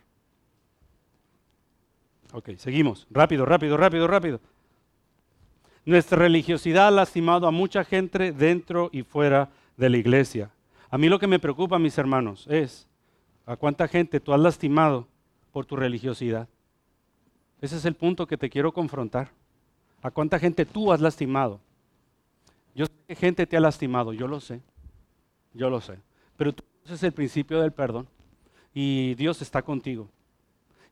[2.33, 3.07] Ok, seguimos.
[3.11, 4.41] Rápido, rápido, rápido, rápido.
[5.85, 10.51] Nuestra religiosidad ha lastimado a mucha gente dentro y fuera de la iglesia.
[10.91, 12.89] A mí lo que me preocupa, mis hermanos, es
[13.47, 15.07] a cuánta gente tú has lastimado
[15.53, 16.49] por tu religiosidad.
[17.61, 19.31] Ese es el punto que te quiero confrontar.
[20.03, 21.61] ¿A cuánta gente tú has lastimado?
[22.75, 24.61] Yo sé que gente te ha lastimado, yo lo sé.
[25.53, 25.99] Yo lo sé.
[26.37, 28.09] Pero tú es el principio del perdón.
[28.75, 30.09] Y Dios está contigo.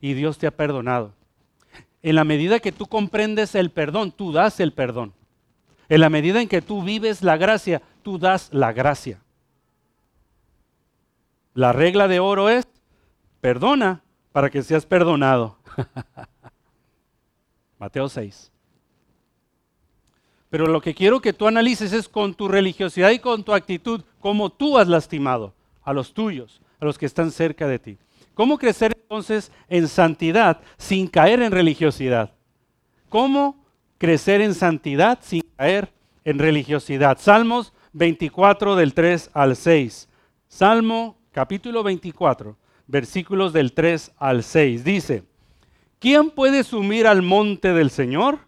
[0.01, 1.13] Y Dios te ha perdonado.
[2.03, 5.13] En la medida que tú comprendes el perdón, tú das el perdón.
[5.89, 9.21] En la medida en que tú vives la gracia, tú das la gracia.
[11.59, 12.69] La regla de oro es,
[13.41, 15.59] perdona para que seas perdonado.
[17.81, 18.53] Mateo 6.
[20.51, 24.03] Pero lo que quiero que tú analices es con tu religiosidad y con tu actitud,
[24.21, 25.53] cómo tú has lastimado
[25.83, 27.99] a los tuyos, a los que están cerca de ti.
[28.35, 32.35] ¿Cómo crecer entonces en santidad sin caer en religiosidad?
[33.09, 33.67] ¿Cómo
[33.99, 35.93] crecer en santidad sin caer
[36.23, 37.19] en religiosidad?
[37.19, 40.09] Salmos 24 del 3 al 6.
[40.47, 42.57] Salmo capítulo 24,
[42.89, 44.83] versículos del 3 al 6.
[44.83, 45.23] Dice,
[46.01, 48.41] ¿quién puede sumir al monte del Señor?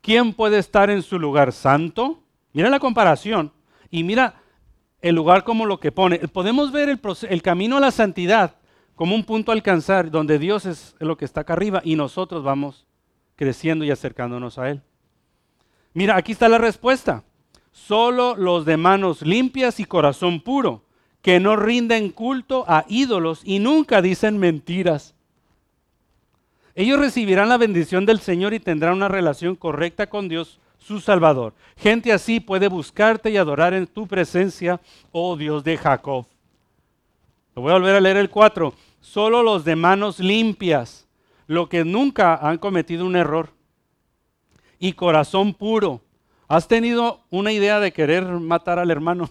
[0.00, 2.18] ¿Quién puede estar en su lugar santo?
[2.52, 3.52] Mira la comparación
[3.92, 4.42] y mira
[5.02, 6.18] el lugar como lo que pone.
[6.18, 8.56] Podemos ver el, camino a la santidad
[8.96, 12.42] como un punto a alcanzar donde Dios es lo que está acá arriba y nosotros
[12.42, 12.88] vamos
[13.36, 14.82] creciendo y acercándonos a Él.
[15.94, 17.22] Mira, aquí está la respuesta.
[17.70, 20.82] Solo los de manos limpias y corazón puro,
[21.22, 25.14] que no rinden culto a ídolos y nunca dicen mentiras.
[26.74, 31.54] Ellos recibirán la bendición del Señor y tendrán una relación correcta con Dios, su Salvador.
[31.76, 34.80] Gente así puede buscarte y adorar en tu presencia,
[35.12, 36.26] oh Dios de Jacob.
[37.54, 38.74] Lo voy a volver a leer el 4.
[39.00, 41.06] Solo los de manos limpias,
[41.46, 43.50] los que nunca han cometido un error,
[44.78, 46.00] y corazón puro.
[46.48, 49.30] ¿Has tenido una idea de querer matar al hermano?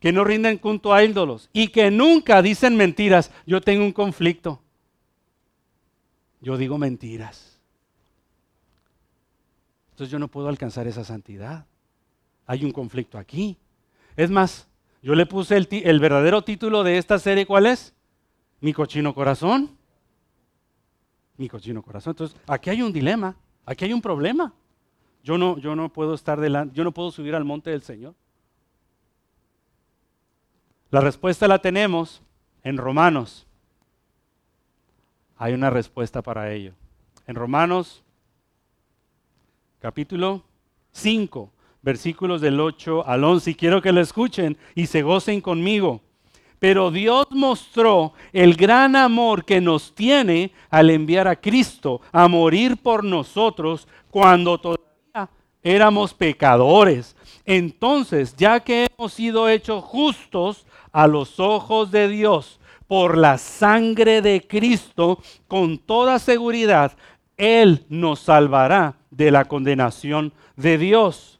[0.00, 3.30] Que no rinden culto a ídolos y que nunca dicen mentiras.
[3.46, 4.60] Yo tengo un conflicto.
[6.40, 7.58] Yo digo mentiras.
[9.90, 11.66] Entonces yo no puedo alcanzar esa santidad.
[12.46, 13.56] Hay un conflicto aquí.
[14.16, 14.68] Es más,
[15.02, 17.94] yo le puse el, el verdadero título de esta serie, ¿cuál es?
[18.60, 19.76] Mi cochino corazón.
[21.36, 22.12] Mi cochino corazón.
[22.12, 24.52] Entonces, aquí hay un dilema, aquí hay un problema.
[25.22, 28.14] Yo no, yo no puedo estar delante, yo no puedo subir al monte del Señor.
[30.96, 32.22] La respuesta la tenemos
[32.64, 33.46] en Romanos.
[35.36, 36.72] Hay una respuesta para ello.
[37.26, 38.02] En Romanos
[39.78, 40.42] capítulo
[40.92, 43.50] 5, versículos del 8 al 11.
[43.50, 46.00] Y quiero que lo escuchen y se gocen conmigo.
[46.58, 52.78] Pero Dios mostró el gran amor que nos tiene al enviar a Cristo a morir
[52.78, 55.28] por nosotros cuando todavía
[55.62, 57.14] éramos pecadores.
[57.44, 60.65] Entonces, ya que hemos sido hechos justos
[60.96, 66.92] a los ojos de Dios por la sangre de Cristo, con toda seguridad,
[67.36, 71.38] Él nos salvará de la condenación de Dios.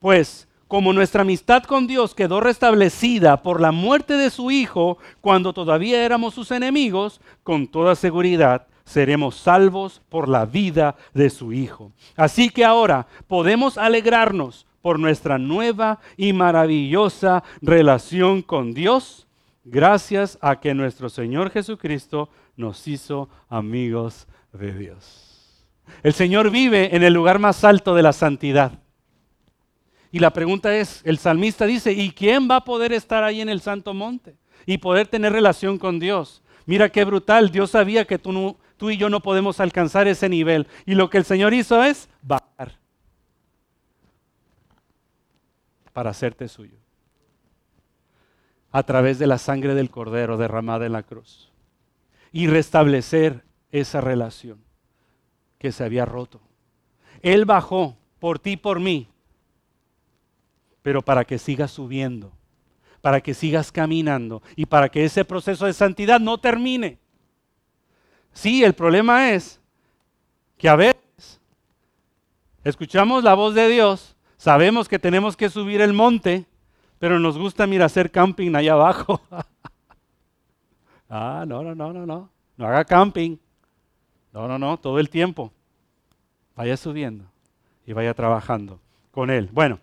[0.00, 5.54] Pues, como nuestra amistad con Dios quedó restablecida por la muerte de su Hijo cuando
[5.54, 11.92] todavía éramos sus enemigos, con toda seguridad seremos salvos por la vida de su Hijo.
[12.16, 19.26] Así que ahora podemos alegrarnos por nuestra nueva y maravillosa relación con Dios,
[19.64, 25.66] gracias a que nuestro Señor Jesucristo nos hizo amigos de Dios.
[26.02, 28.72] El Señor vive en el lugar más alto de la santidad.
[30.10, 33.48] Y la pregunta es, el salmista dice, ¿y quién va a poder estar ahí en
[33.48, 36.42] el santo monte y poder tener relación con Dios?
[36.66, 40.66] Mira qué brutal, Dios sabía que tú, tú y yo no podemos alcanzar ese nivel.
[40.86, 42.77] Y lo que el Señor hizo es bajar
[45.98, 46.78] para hacerte suyo.
[48.70, 51.50] A través de la sangre del cordero derramada en la cruz.
[52.30, 53.42] Y restablecer
[53.72, 54.62] esa relación
[55.58, 56.40] que se había roto.
[57.20, 59.08] Él bajó por ti por mí,
[60.82, 62.32] pero para que sigas subiendo,
[63.00, 67.00] para que sigas caminando y para que ese proceso de santidad no termine.
[68.32, 69.60] Sí, el problema es
[70.58, 71.40] que a veces
[72.62, 76.46] escuchamos la voz de Dios Sabemos que tenemos que subir el monte,
[77.00, 79.20] pero nos gusta, mira, hacer camping allá abajo.
[81.10, 82.30] ah, no, no, no, no, no.
[82.56, 83.36] No haga camping.
[84.32, 85.52] No, no, no, todo el tiempo.
[86.54, 87.24] Vaya subiendo
[87.84, 88.80] y vaya trabajando
[89.10, 89.48] con él.
[89.52, 89.80] Bueno,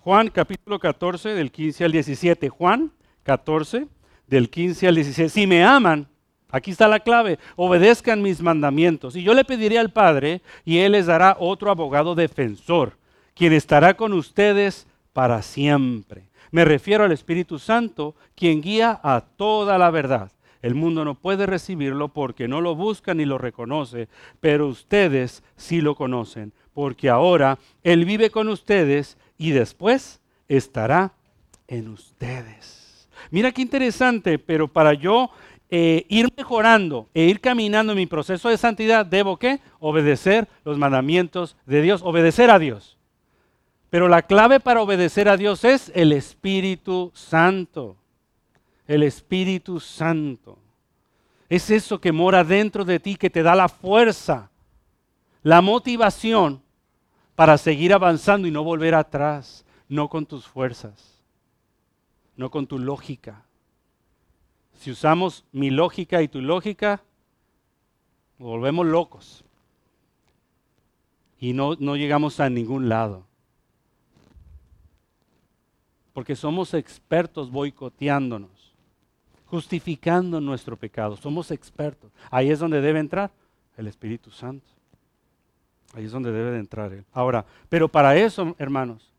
[0.00, 2.48] Juan capítulo 14 del 15 al 17.
[2.48, 3.86] Juan 14
[4.26, 5.32] del 15 al 16.
[5.32, 6.08] Si me aman,
[6.50, 9.16] aquí está la clave, obedezcan mis mandamientos.
[9.16, 12.96] Y yo le pediré al Padre y Él les dará otro abogado defensor,
[13.34, 16.28] quien estará con ustedes para siempre.
[16.50, 20.32] Me refiero al Espíritu Santo, quien guía a toda la verdad.
[20.62, 24.08] El mundo no puede recibirlo porque no lo busca ni lo reconoce,
[24.40, 31.12] pero ustedes sí lo conocen, porque ahora Él vive con ustedes y después estará
[31.68, 33.08] en ustedes.
[33.30, 35.30] Mira qué interesante, pero para yo
[35.70, 39.60] eh, ir mejorando e ir caminando en mi proceso de santidad, debo qué?
[39.80, 42.96] Obedecer los mandamientos de Dios, obedecer a Dios.
[43.90, 47.96] Pero la clave para obedecer a Dios es el Espíritu Santo.
[48.86, 50.58] El Espíritu Santo.
[51.48, 54.50] Es eso que mora dentro de ti, que te da la fuerza,
[55.42, 56.62] la motivación
[57.34, 61.22] para seguir avanzando y no volver atrás, no con tus fuerzas,
[62.36, 63.44] no con tu lógica.
[64.78, 67.02] Si usamos mi lógica y tu lógica,
[68.38, 69.44] nos volvemos locos
[71.40, 73.28] y no, no llegamos a ningún lado
[76.18, 78.74] porque somos expertos boicoteándonos,
[79.46, 81.16] justificando nuestro pecado.
[81.16, 82.10] Somos expertos.
[82.28, 83.30] Ahí es donde debe entrar
[83.76, 84.66] el Espíritu Santo.
[85.94, 87.04] Ahí es donde debe de entrar Él.
[87.12, 89.12] Ahora, pero para eso, hermanos,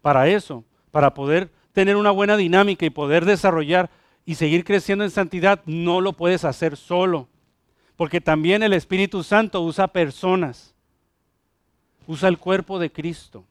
[0.00, 3.90] para eso, para poder tener una buena dinámica y poder desarrollar
[4.26, 7.28] y seguir creciendo en santidad, no lo puedes hacer solo.
[7.96, 10.74] Porque también el Espíritu Santo usa personas,
[12.08, 13.44] usa el cuerpo de Cristo.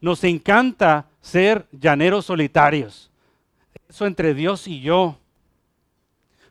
[0.00, 3.10] Nos encanta ser llaneros solitarios.
[3.88, 5.16] Eso entre Dios y yo.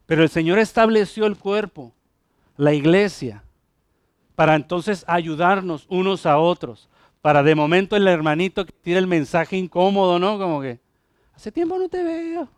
[0.08, 1.94] Pero el Señor estableció el cuerpo,
[2.58, 3.44] la iglesia,
[4.36, 6.90] para entonces ayudarnos unos a otros.
[7.22, 10.40] Para de momento el hermanito que tira el mensaje incómodo, ¿no?
[10.40, 10.80] Como que,
[11.36, 12.50] hace tiempo no te veo.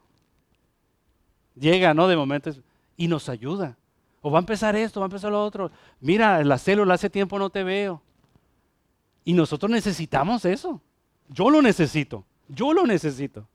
[1.56, 2.08] Llega, ¿no?
[2.08, 2.52] De momento
[2.98, 3.78] y nos ayuda.
[4.22, 5.72] O va a empezar esto, va a empezar lo otro.
[6.00, 8.02] Mira, la célula hace tiempo no te veo.
[9.26, 10.82] Y nosotros necesitamos eso.
[11.30, 12.26] Yo lo necesito.
[12.48, 13.48] Yo lo necesito.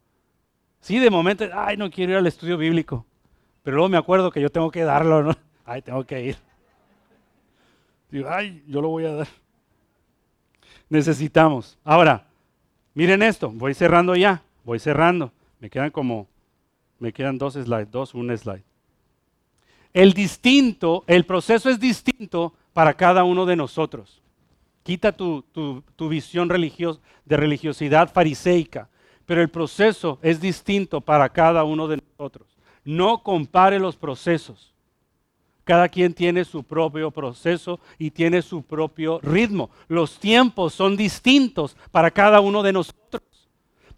[0.80, 3.04] Sí, de momento, ay, no quiero ir al estudio bíblico.
[3.62, 5.34] Pero luego me acuerdo que yo tengo que darlo, ¿no?
[5.64, 6.36] Ay, tengo que ir.
[8.10, 9.28] Digo, ay, yo lo voy a dar.
[10.88, 11.78] Necesitamos.
[11.84, 12.26] Ahora,
[12.94, 15.32] miren esto, voy cerrando ya, voy cerrando.
[15.60, 16.26] Me quedan como,
[16.98, 18.64] me quedan dos slides, dos, un slide.
[19.92, 24.22] El distinto, el proceso es distinto para cada uno de nosotros.
[24.82, 25.44] Quita tu,
[25.98, 28.88] visión de religiosidad fariseica,
[29.26, 32.48] pero el proceso es distinto para cada uno de nosotros.
[32.84, 34.72] No compare los procesos.
[35.64, 39.68] Cada quien tiene su propio proceso y tiene su propio ritmo.
[39.86, 43.27] Los tiempos son distintos para cada uno de nosotros.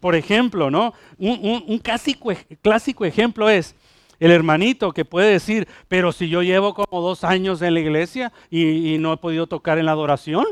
[0.01, 0.93] Por ejemplo, ¿no?
[1.17, 3.75] Un, clásico, ejemplo es
[4.19, 8.33] el hermanito que puede decir, pero si yo llevo como dos años en la iglesia
[8.49, 10.45] y no he podido tocar en la adoración,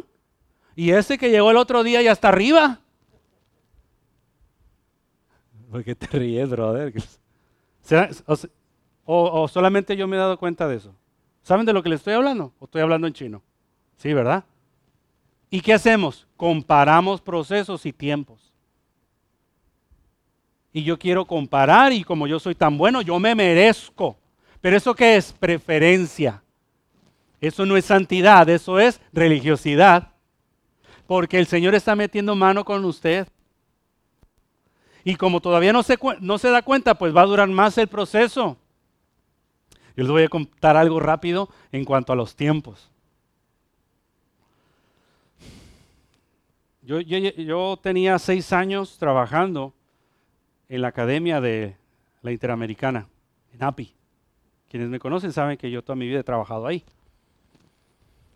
[0.79, 2.79] y ese que llegó el otro día ya está arriba.
[5.69, 6.93] ¿Por qué te ríes, brother?
[9.03, 10.95] O, solamente yo me he dado cuenta de eso?
[11.41, 12.53] ¿Saben de lo que le estoy hablando?
[12.59, 13.41] ¿O estoy hablando en chino?
[13.97, 14.45] Sí, ¿verdad?
[15.49, 16.27] ¿Y qué hacemos?
[16.37, 18.48] Comparamos procesos y tiempos.
[20.71, 24.17] Y yo quiero comparar y como yo soy tan bueno, yo me merezco.
[24.61, 25.33] Pero eso qué es?
[25.33, 26.43] Preferencia.
[27.41, 30.09] Eso no es santidad, eso es religiosidad
[31.09, 33.27] porque el Señor está metiendo mano con usted.
[35.03, 35.97] Y como todavía no se,
[36.51, 38.57] da cuenta, pues va a durar más el proceso.
[39.97, 42.91] Yo les voy a contar algo rápido en cuanto a los tiempos.
[46.83, 49.73] Yo, tenía seis años trabajando
[50.69, 51.75] en la academia de
[52.21, 53.07] la Interamericana,
[53.53, 53.93] en API.
[54.69, 56.83] Quienes me conocen saben que yo toda mi vida he trabajado ahí.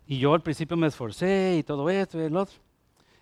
[0.06, 2.56] Y yo al principio me esforcé y todo esto y el otro.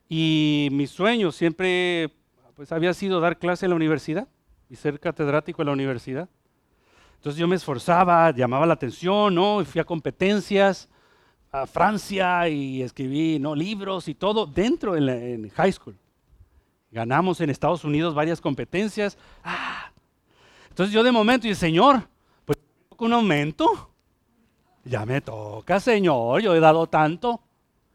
[0.09, 2.11] Y mi sueño siempre
[2.57, 4.27] pues, había sido dar clase en la universidad
[4.69, 6.29] y ser catedrático en la universidad.
[7.17, 9.61] Entonces yo me esforzaba, llamaba la atención, ¿no?
[9.61, 10.89] Y fui a competencias
[11.53, 13.55] a Francia y escribí ¿no?
[13.55, 15.95] libros y todo dentro en, en high school.
[16.93, 19.17] Ganamos en Estados Unidos varias competencias.
[19.43, 19.91] Ah.
[20.69, 22.07] Entonces yo de momento dije, Señor,
[22.45, 22.59] pues
[22.99, 23.91] un aumento.
[24.85, 27.41] Ya me toca, Señor, yo he dado tanto.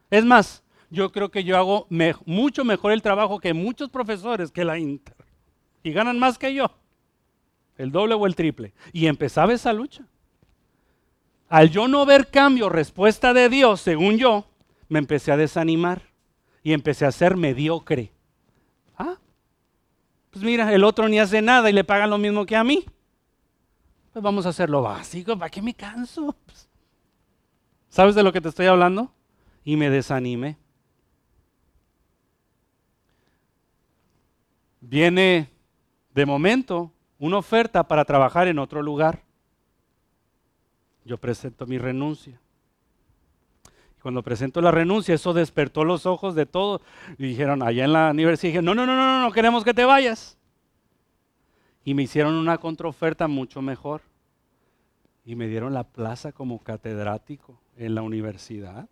[0.09, 1.87] Es más, yo creo que yo hago
[2.25, 5.15] mucho mejor el trabajo que muchos profesores que la Inter.
[5.83, 6.71] Y ganan más que yo.
[7.77, 8.73] El doble o el triple.
[8.93, 10.05] Y empezaba esa lucha.
[11.49, 14.47] Al yo no ver cambio, respuesta de Dios, según yo,
[14.89, 16.01] me empecé a desanimar
[16.63, 18.11] y empecé a ser mediocre.
[20.31, 22.85] Pues mira, el otro ni hace nada y le pagan lo mismo que a mí.
[24.13, 26.35] Pues vamos a hacer lo básico, ¿para qué me canso?
[26.45, 26.67] Pues,
[27.89, 29.11] ¿Sabes de lo que te estoy hablando?
[29.63, 30.57] Y me desanimé.
[34.81, 35.49] Viene
[36.13, 39.23] de momento una oferta para trabajar en otro lugar.
[41.03, 42.39] Yo presento mi renuncia.
[44.07, 46.79] Cuando presento la renuncia, eso despertó los ojos de todos.
[47.17, 50.37] Y dijeron, allá en la universidad, no, no, no, no, no, queremos que te vayas.
[51.83, 54.01] Y me hicieron una contraoferta mucho mejor.
[55.25, 58.87] Y me dieron la plaza como catedrático en la universidad.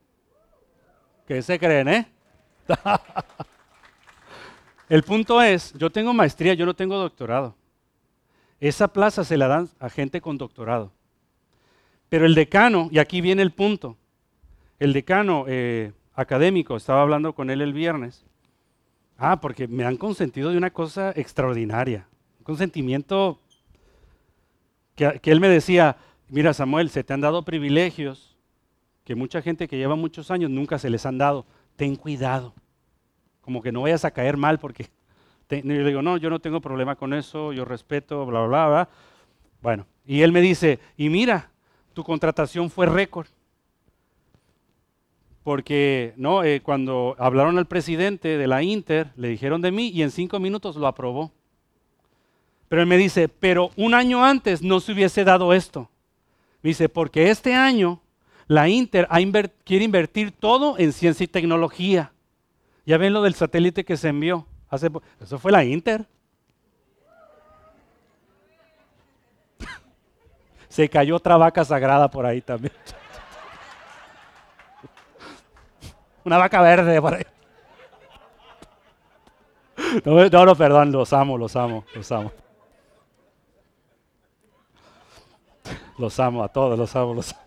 [1.25, 2.11] ¿Qué se creen, eh?
[4.89, 7.55] El punto es, yo tengo maestría, yo no tengo doctorado.
[8.59, 10.91] Esa plaza se la dan a gente con doctorado.
[12.09, 13.97] Pero el decano, y aquí viene el punto,
[14.79, 18.25] el decano eh, académico, estaba hablando con él el viernes.
[19.17, 22.07] Ah, porque me han consentido de una cosa extraordinaria,
[22.39, 23.39] un consentimiento
[24.95, 25.97] que, él me decía,
[26.29, 28.37] mira Samuel, se te han dado privilegios
[29.03, 31.45] que mucha gente que lleva muchos años nunca se les han dado.
[31.75, 32.53] Ten cuidado,
[33.41, 34.89] como que no vayas a caer mal porque
[35.49, 38.89] yo le digo, no, yo no tengo problema con eso, yo respeto, bla, bla, bla.
[39.61, 41.51] Bueno, y él me dice, y mira,
[41.93, 43.27] tu contratación fue récord
[45.45, 50.09] porque eh, cuando hablaron al presidente de la Inter, le dijeron de mí y en
[50.09, 51.31] cinco minutos lo aprobó.
[52.67, 55.87] Pero él me dice, pero un año antes no se hubiese dado esto.
[56.63, 58.01] Me dice, porque este año
[58.47, 59.07] la Inter
[59.63, 62.11] quiere invertir todo en ciencia y tecnología.
[62.83, 64.47] Ya ven lo del satélite que se envió.
[64.67, 64.89] Hace,
[65.21, 66.07] eso fue la Inter.
[70.69, 72.73] se cayó otra vaca sagrada por ahí también.
[76.25, 77.23] Una vaca verde por ahí.
[80.03, 82.31] No, no, perdón, los amo, los amo, los amo.
[85.97, 87.41] Los amo a todos, los amo, los amo.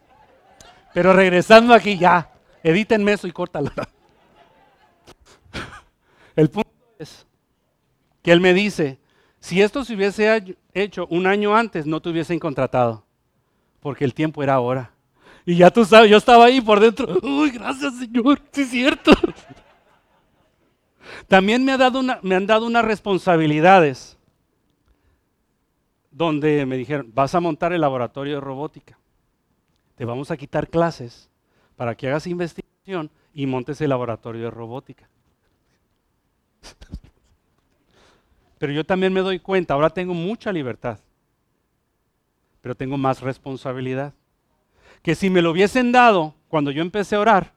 [0.94, 2.30] Pero regresando aquí ya,
[2.62, 3.70] edítenme eso y córtalo.
[6.36, 7.26] El punto es
[8.22, 9.00] que él me dice,
[9.40, 13.04] si esto se hubiese hecho un año antes, no te hubiesen contratado,
[13.80, 14.92] porque el tiempo era ahora.
[15.49, 17.09] Y ya tú sabes, yo estaba ahí por dentro.
[17.22, 19.12] Uy, gracias Señor, sí es cierto.
[21.26, 24.18] También me, dado una, me han dado unas responsabilidades
[26.11, 28.99] donde me dijeron, vas a montar el laboratorio de robótica.
[29.94, 31.30] Te vamos a quitar clases
[31.76, 35.09] para que hagas investigación y montes el laboratorio de robótica.
[38.59, 40.99] Pero yo también me doy cuenta, ahora tengo mucha libertad,
[42.61, 44.12] pero tengo más responsabilidad
[45.03, 47.55] que si me lo hubiesen dado cuando yo empecé a orar,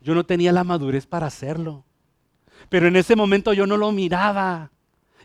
[0.00, 1.84] yo no tenía la madurez para hacerlo.
[2.68, 4.70] Pero en ese momento yo no lo miraba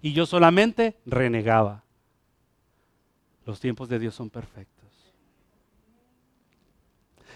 [0.02, 1.84] y yo solamente renegaba.
[3.46, 4.76] Los tiempos de Dios son perfectos.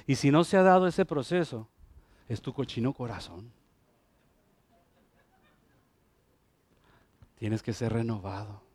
[0.07, 1.69] Y si no se ha dado ese proceso,
[2.27, 3.51] es tu cochino corazón.
[7.37, 8.68] Tienes que ser renovado.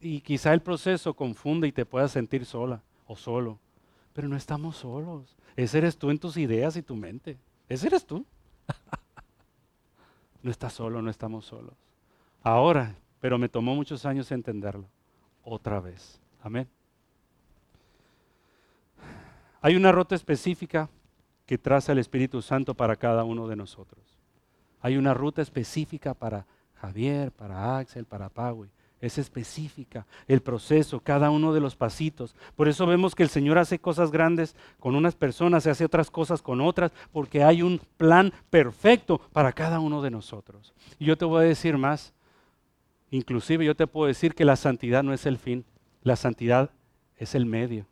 [0.00, 3.58] Y quizá el proceso confunde y te puedas sentir sola o solo.
[4.12, 5.36] Pero no estamos solos.
[5.56, 7.38] Ese eres tú en tus ideas y tu mente.
[7.68, 8.24] Ese eres tú.
[10.42, 11.74] no estás solo, no estamos solos.
[12.42, 14.86] Ahora, pero me tomó muchos años entenderlo.
[15.44, 16.20] Otra vez.
[16.42, 16.68] Amén.
[19.60, 20.88] Hay una ruta específica
[21.44, 24.00] que traza el Espíritu Santo para cada uno de nosotros.
[24.80, 26.46] Hay una ruta específica para
[26.76, 28.70] Javier, para Axel, para Pagui
[29.00, 32.34] es específica, el proceso, cada uno de los pasitos.
[32.54, 36.10] Por eso vemos que el Señor hace cosas grandes con unas personas, se hace otras
[36.10, 40.74] cosas con otras, porque hay un plan perfecto para cada uno de nosotros.
[40.98, 42.12] Y yo te voy a decir más,
[43.10, 45.64] inclusive yo te puedo decir que la santidad no es el fin,
[46.02, 46.70] la santidad
[47.16, 47.86] es el medio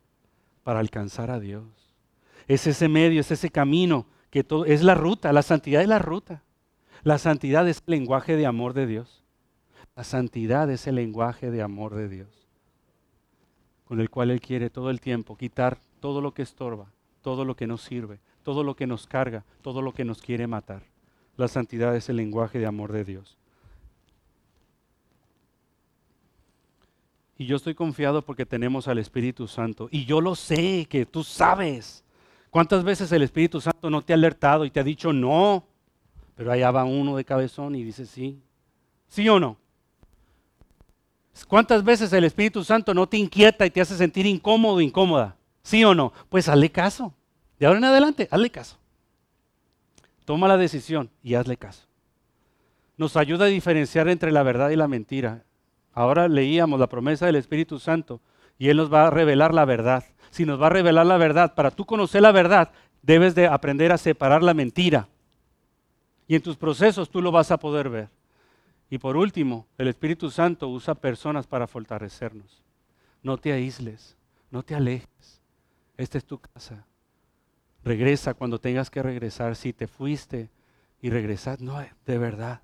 [0.63, 1.65] para alcanzar a Dios.
[2.47, 5.99] Es ese medio, es ese camino, que todo, es la ruta, la santidad es la
[5.99, 6.43] ruta.
[7.03, 9.23] La santidad es el lenguaje de amor de Dios.
[9.99, 12.29] La santidad es el lenguaje de amor de Dios,
[13.85, 17.57] con el cual Él quiere todo el tiempo quitar todo lo que estorba, todo lo
[17.57, 20.85] que nos sirve, todo lo que nos carga, todo lo que nos quiere matar.
[21.37, 23.37] La santidad es el lenguaje de amor de Dios.
[27.37, 29.89] Y yo estoy confiado porque tenemos al Espíritu Santo.
[29.91, 32.05] Y yo lo sé, que tú sabes.
[32.51, 35.65] ¿Cuántas veces el Espíritu Santo no te ha alertado y te ha dicho no?
[36.37, 38.41] Pero allá va uno de cabezón y dice sí.
[39.09, 39.59] ¿Sí o no?
[41.47, 45.37] ¿Cuántas veces el Espíritu Santo no te inquieta y te hace sentir incómodo incómoda?
[45.63, 46.13] ¿Sí o no?
[46.29, 47.15] Pues hazle caso.
[47.59, 48.79] De ahora en adelante, hazle caso.
[50.25, 51.87] Toma la decisión y hazle caso.
[52.97, 55.45] nos ayuda a diferenciar entre la verdad y la mentira.
[55.93, 58.21] Ahora leíamos la promesa del Espíritu Santo
[58.59, 60.05] y Él nos va a revelar la verdad.
[60.31, 62.73] Si nos va a revelar la verdad, para tú conocer la verdad,
[63.03, 65.09] debes de aprender a separar la mentira.
[66.27, 68.09] Y en tus procesos tú lo vas a poder ver.
[68.91, 72.63] Y por último, el Espíritu Santo usa personas para fortalecernos.
[73.23, 74.17] No te aísles,
[74.51, 75.43] no te alejes.
[75.97, 76.87] Esta es tu casa.
[77.85, 79.57] Regresa cuando tengas que regresar.
[79.57, 80.51] Si te fuiste
[81.03, 82.63] y regresas, no, de verdad.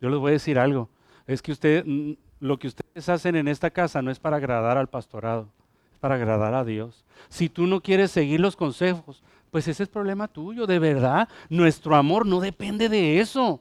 [0.00, 0.88] Yo les voy a decir algo.
[1.26, 4.76] Es que usted, mm, lo que ustedes hacen en esta casa no es para agradar
[4.76, 5.48] al pastorado,
[5.92, 7.04] es para agradar a Dios.
[7.28, 11.28] Si tú no quieres seguir los consejos, pues ese es problema tuyo, de verdad.
[11.48, 13.60] Nuestro amor no depende de eso.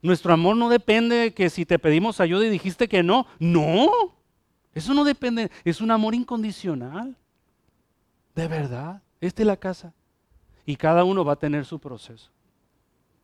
[0.00, 3.26] Nuestro amor no depende de que si te pedimos ayuda y dijiste que no.
[3.38, 3.90] No,
[4.74, 7.16] eso no depende, es un amor incondicional.
[8.34, 9.92] De verdad, esta es la casa.
[10.64, 12.30] Y cada uno va a tener su proceso.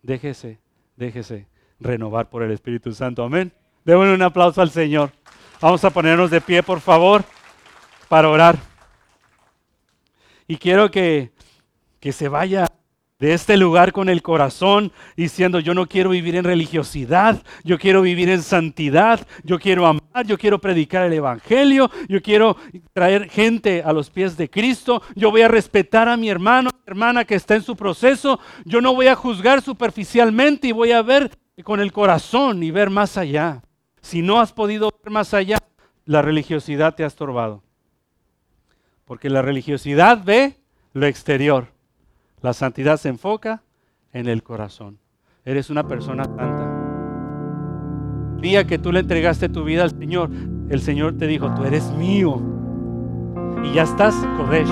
[0.03, 0.59] Déjese,
[0.97, 1.47] déjese
[1.79, 3.23] renovar por el Espíritu Santo.
[3.23, 3.53] Amén.
[3.85, 5.13] Démosle un aplauso al Señor.
[5.61, 7.25] Vamos a ponernos de pie, por favor,
[8.09, 8.59] para orar.
[10.49, 11.33] Y quiero que,
[12.01, 12.67] que se vaya
[13.19, 18.03] de este lugar con el corazón diciendo, yo no quiero vivir en religiosidad, yo quiero
[18.03, 22.57] vivir en santidad, yo quiero amar, yo quiero predicar el Evangelio, yo quiero
[22.93, 27.25] traer gente a los pies de Cristo, yo voy a respetar a mi hermano, hermana
[27.25, 31.31] que está en su proceso, yo no voy a juzgar superficialmente y voy a ver
[31.63, 33.63] con el corazón y ver más allá.
[34.01, 35.59] Si no has podido ver más allá,
[36.05, 37.63] la religiosidad te ha estorbado.
[39.05, 40.57] Porque la religiosidad ve
[40.93, 41.74] lo exterior.
[42.45, 43.63] La santidad se enfoca
[44.13, 44.99] en el corazón.
[45.47, 46.73] Eres una persona santa.
[48.35, 50.29] El día que tú le entregaste tu vida al Señor,
[50.69, 52.43] el Señor te dijo, tú eres mío.
[53.65, 54.69] Y ya estás Kodesh.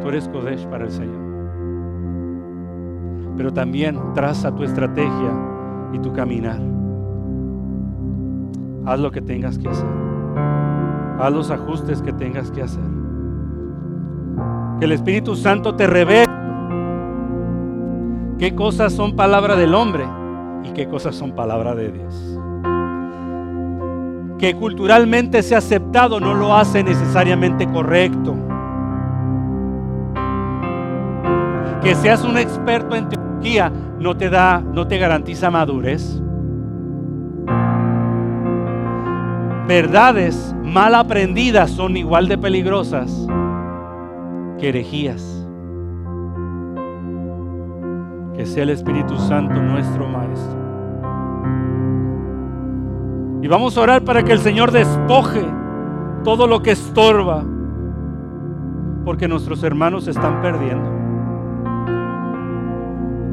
[0.00, 1.20] Tú eres Kodesh para el Señor.
[3.36, 5.34] Pero también traza tu estrategia
[5.92, 6.62] y tu caminar.
[8.86, 9.90] Haz lo que tengas que hacer.
[11.18, 13.01] Haz los ajustes que tengas que hacer
[14.82, 16.26] que el Espíritu Santo te revele
[18.36, 20.04] qué cosas son palabra del hombre
[20.64, 22.40] y qué cosas son palabra de Dios.
[24.40, 28.34] Que culturalmente sea aceptado no lo hace necesariamente correcto.
[31.80, 36.20] Que seas un experto en teología no te da, no te garantiza madurez.
[39.68, 43.28] Verdades mal aprendidas son igual de peligrosas
[44.68, 45.46] herejías.
[48.36, 50.62] Que sea el Espíritu Santo nuestro Maestro.
[53.42, 55.44] Y vamos a orar para que el Señor despoje
[56.22, 57.44] todo lo que estorba,
[59.04, 60.90] porque nuestros hermanos se están perdiendo.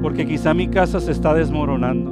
[0.01, 2.11] Porque quizá mi casa se está desmoronando.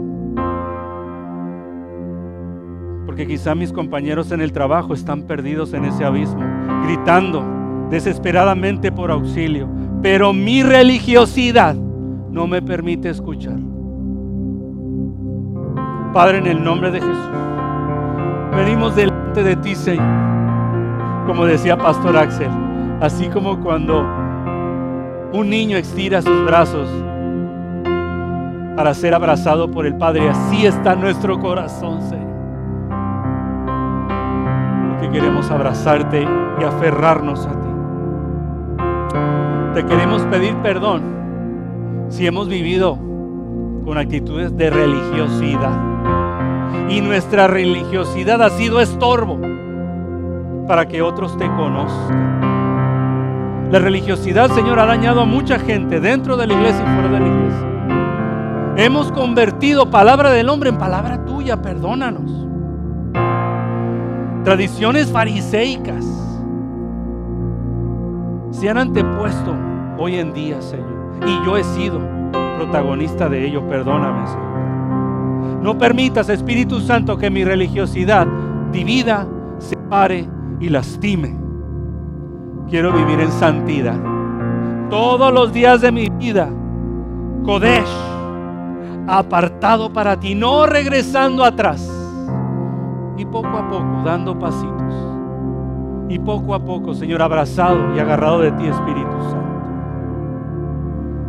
[3.05, 6.43] Porque quizá mis compañeros en el trabajo están perdidos en ese abismo,
[6.84, 7.57] gritando
[7.90, 9.68] desesperadamente por auxilio,
[10.02, 13.58] pero mi religiosidad no me permite escuchar.
[16.14, 17.30] Padre, en el nombre de Jesús,
[18.56, 20.06] venimos delante de ti, Señor,
[21.26, 22.50] como decía Pastor Axel,
[23.02, 24.02] así como cuando
[25.34, 26.90] un niño estira sus brazos
[28.76, 32.28] para ser abrazado por el Padre, así está nuestro corazón, Señor.
[34.90, 36.26] Porque queremos abrazarte
[36.60, 37.66] y aferrarnos a ti
[39.78, 41.04] te queremos pedir perdón
[42.10, 42.98] si hemos vivido
[43.86, 45.80] con actitudes de religiosidad.
[46.90, 49.40] Y nuestra religiosidad ha sido estorbo
[50.68, 52.42] para que otros te conozcan.
[53.72, 57.20] La religiosidad, Señor, ha dañado a mucha gente dentro de la iglesia y fuera de
[57.20, 57.68] la iglesia.
[58.78, 62.48] Hemos convertido palabra del hombre en palabra tuya, perdónanos.
[64.44, 66.04] Tradiciones fariseicas
[68.50, 69.66] se han antepuesto
[69.98, 71.20] hoy en día, Señor.
[71.26, 72.00] Y yo he sido
[72.58, 73.68] protagonista de ello.
[73.68, 74.48] Perdóname, Señor.
[75.62, 78.28] No permitas, Espíritu Santo, que mi religiosidad
[78.72, 79.28] divida,
[79.58, 80.28] separe
[80.60, 81.36] y lastime.
[82.70, 84.00] Quiero vivir en santidad.
[84.89, 86.50] Todos los días de mi vida.
[87.43, 87.89] Kodesh.
[89.08, 90.36] Apartado para ti.
[90.36, 91.89] No regresando atrás.
[93.18, 94.93] Y poco a poco dando pasitos.
[96.10, 99.37] Y poco a poco, Señor, abrazado y agarrado de ti, Espíritu Santo.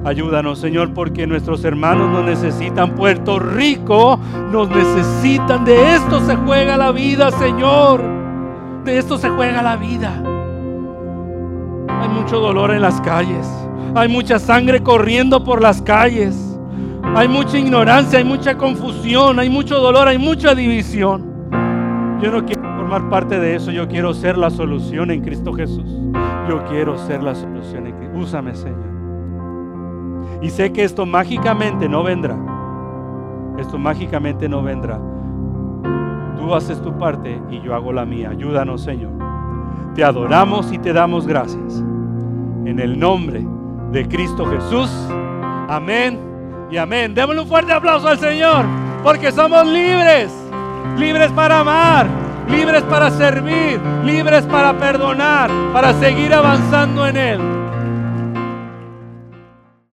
[0.05, 2.95] Ayúdanos, Señor, porque nuestros hermanos nos necesitan.
[2.95, 4.19] Puerto Rico
[4.51, 5.65] nos necesitan.
[5.65, 8.03] De esto se juega la vida, Señor.
[8.85, 10.23] De esto se juega la vida.
[12.01, 13.47] Hay mucho dolor en las calles.
[13.95, 16.59] Hay mucha sangre corriendo por las calles.
[17.17, 21.27] Hay mucha ignorancia, hay mucha confusión, hay mucho dolor, hay mucha división.
[22.23, 25.91] Yo no quiero formar parte de eso, yo quiero ser la solución en Cristo Jesús.
[26.49, 28.19] Yo quiero ser la solución en Cristo.
[28.19, 28.98] Úsame, Señor.
[30.41, 32.36] Y sé que esto mágicamente no vendrá.
[33.59, 35.01] Esto mágicamente no vendrá.
[36.36, 38.30] Tú haces tu parte y yo hago la mía.
[38.30, 39.12] Ayúdanos, Señor.
[39.95, 41.82] Te adoramos y te damos gracias.
[42.64, 43.45] En el nombre
[43.91, 44.91] de Cristo Jesús.
[45.68, 46.18] Amén
[46.70, 47.14] y amén.
[47.14, 48.64] Démosle un fuerte aplauso al Señor,
[49.03, 50.32] porque somos libres,
[50.97, 52.07] libres para amar,
[52.49, 57.58] libres para servir, libres para perdonar, para seguir avanzando en Él.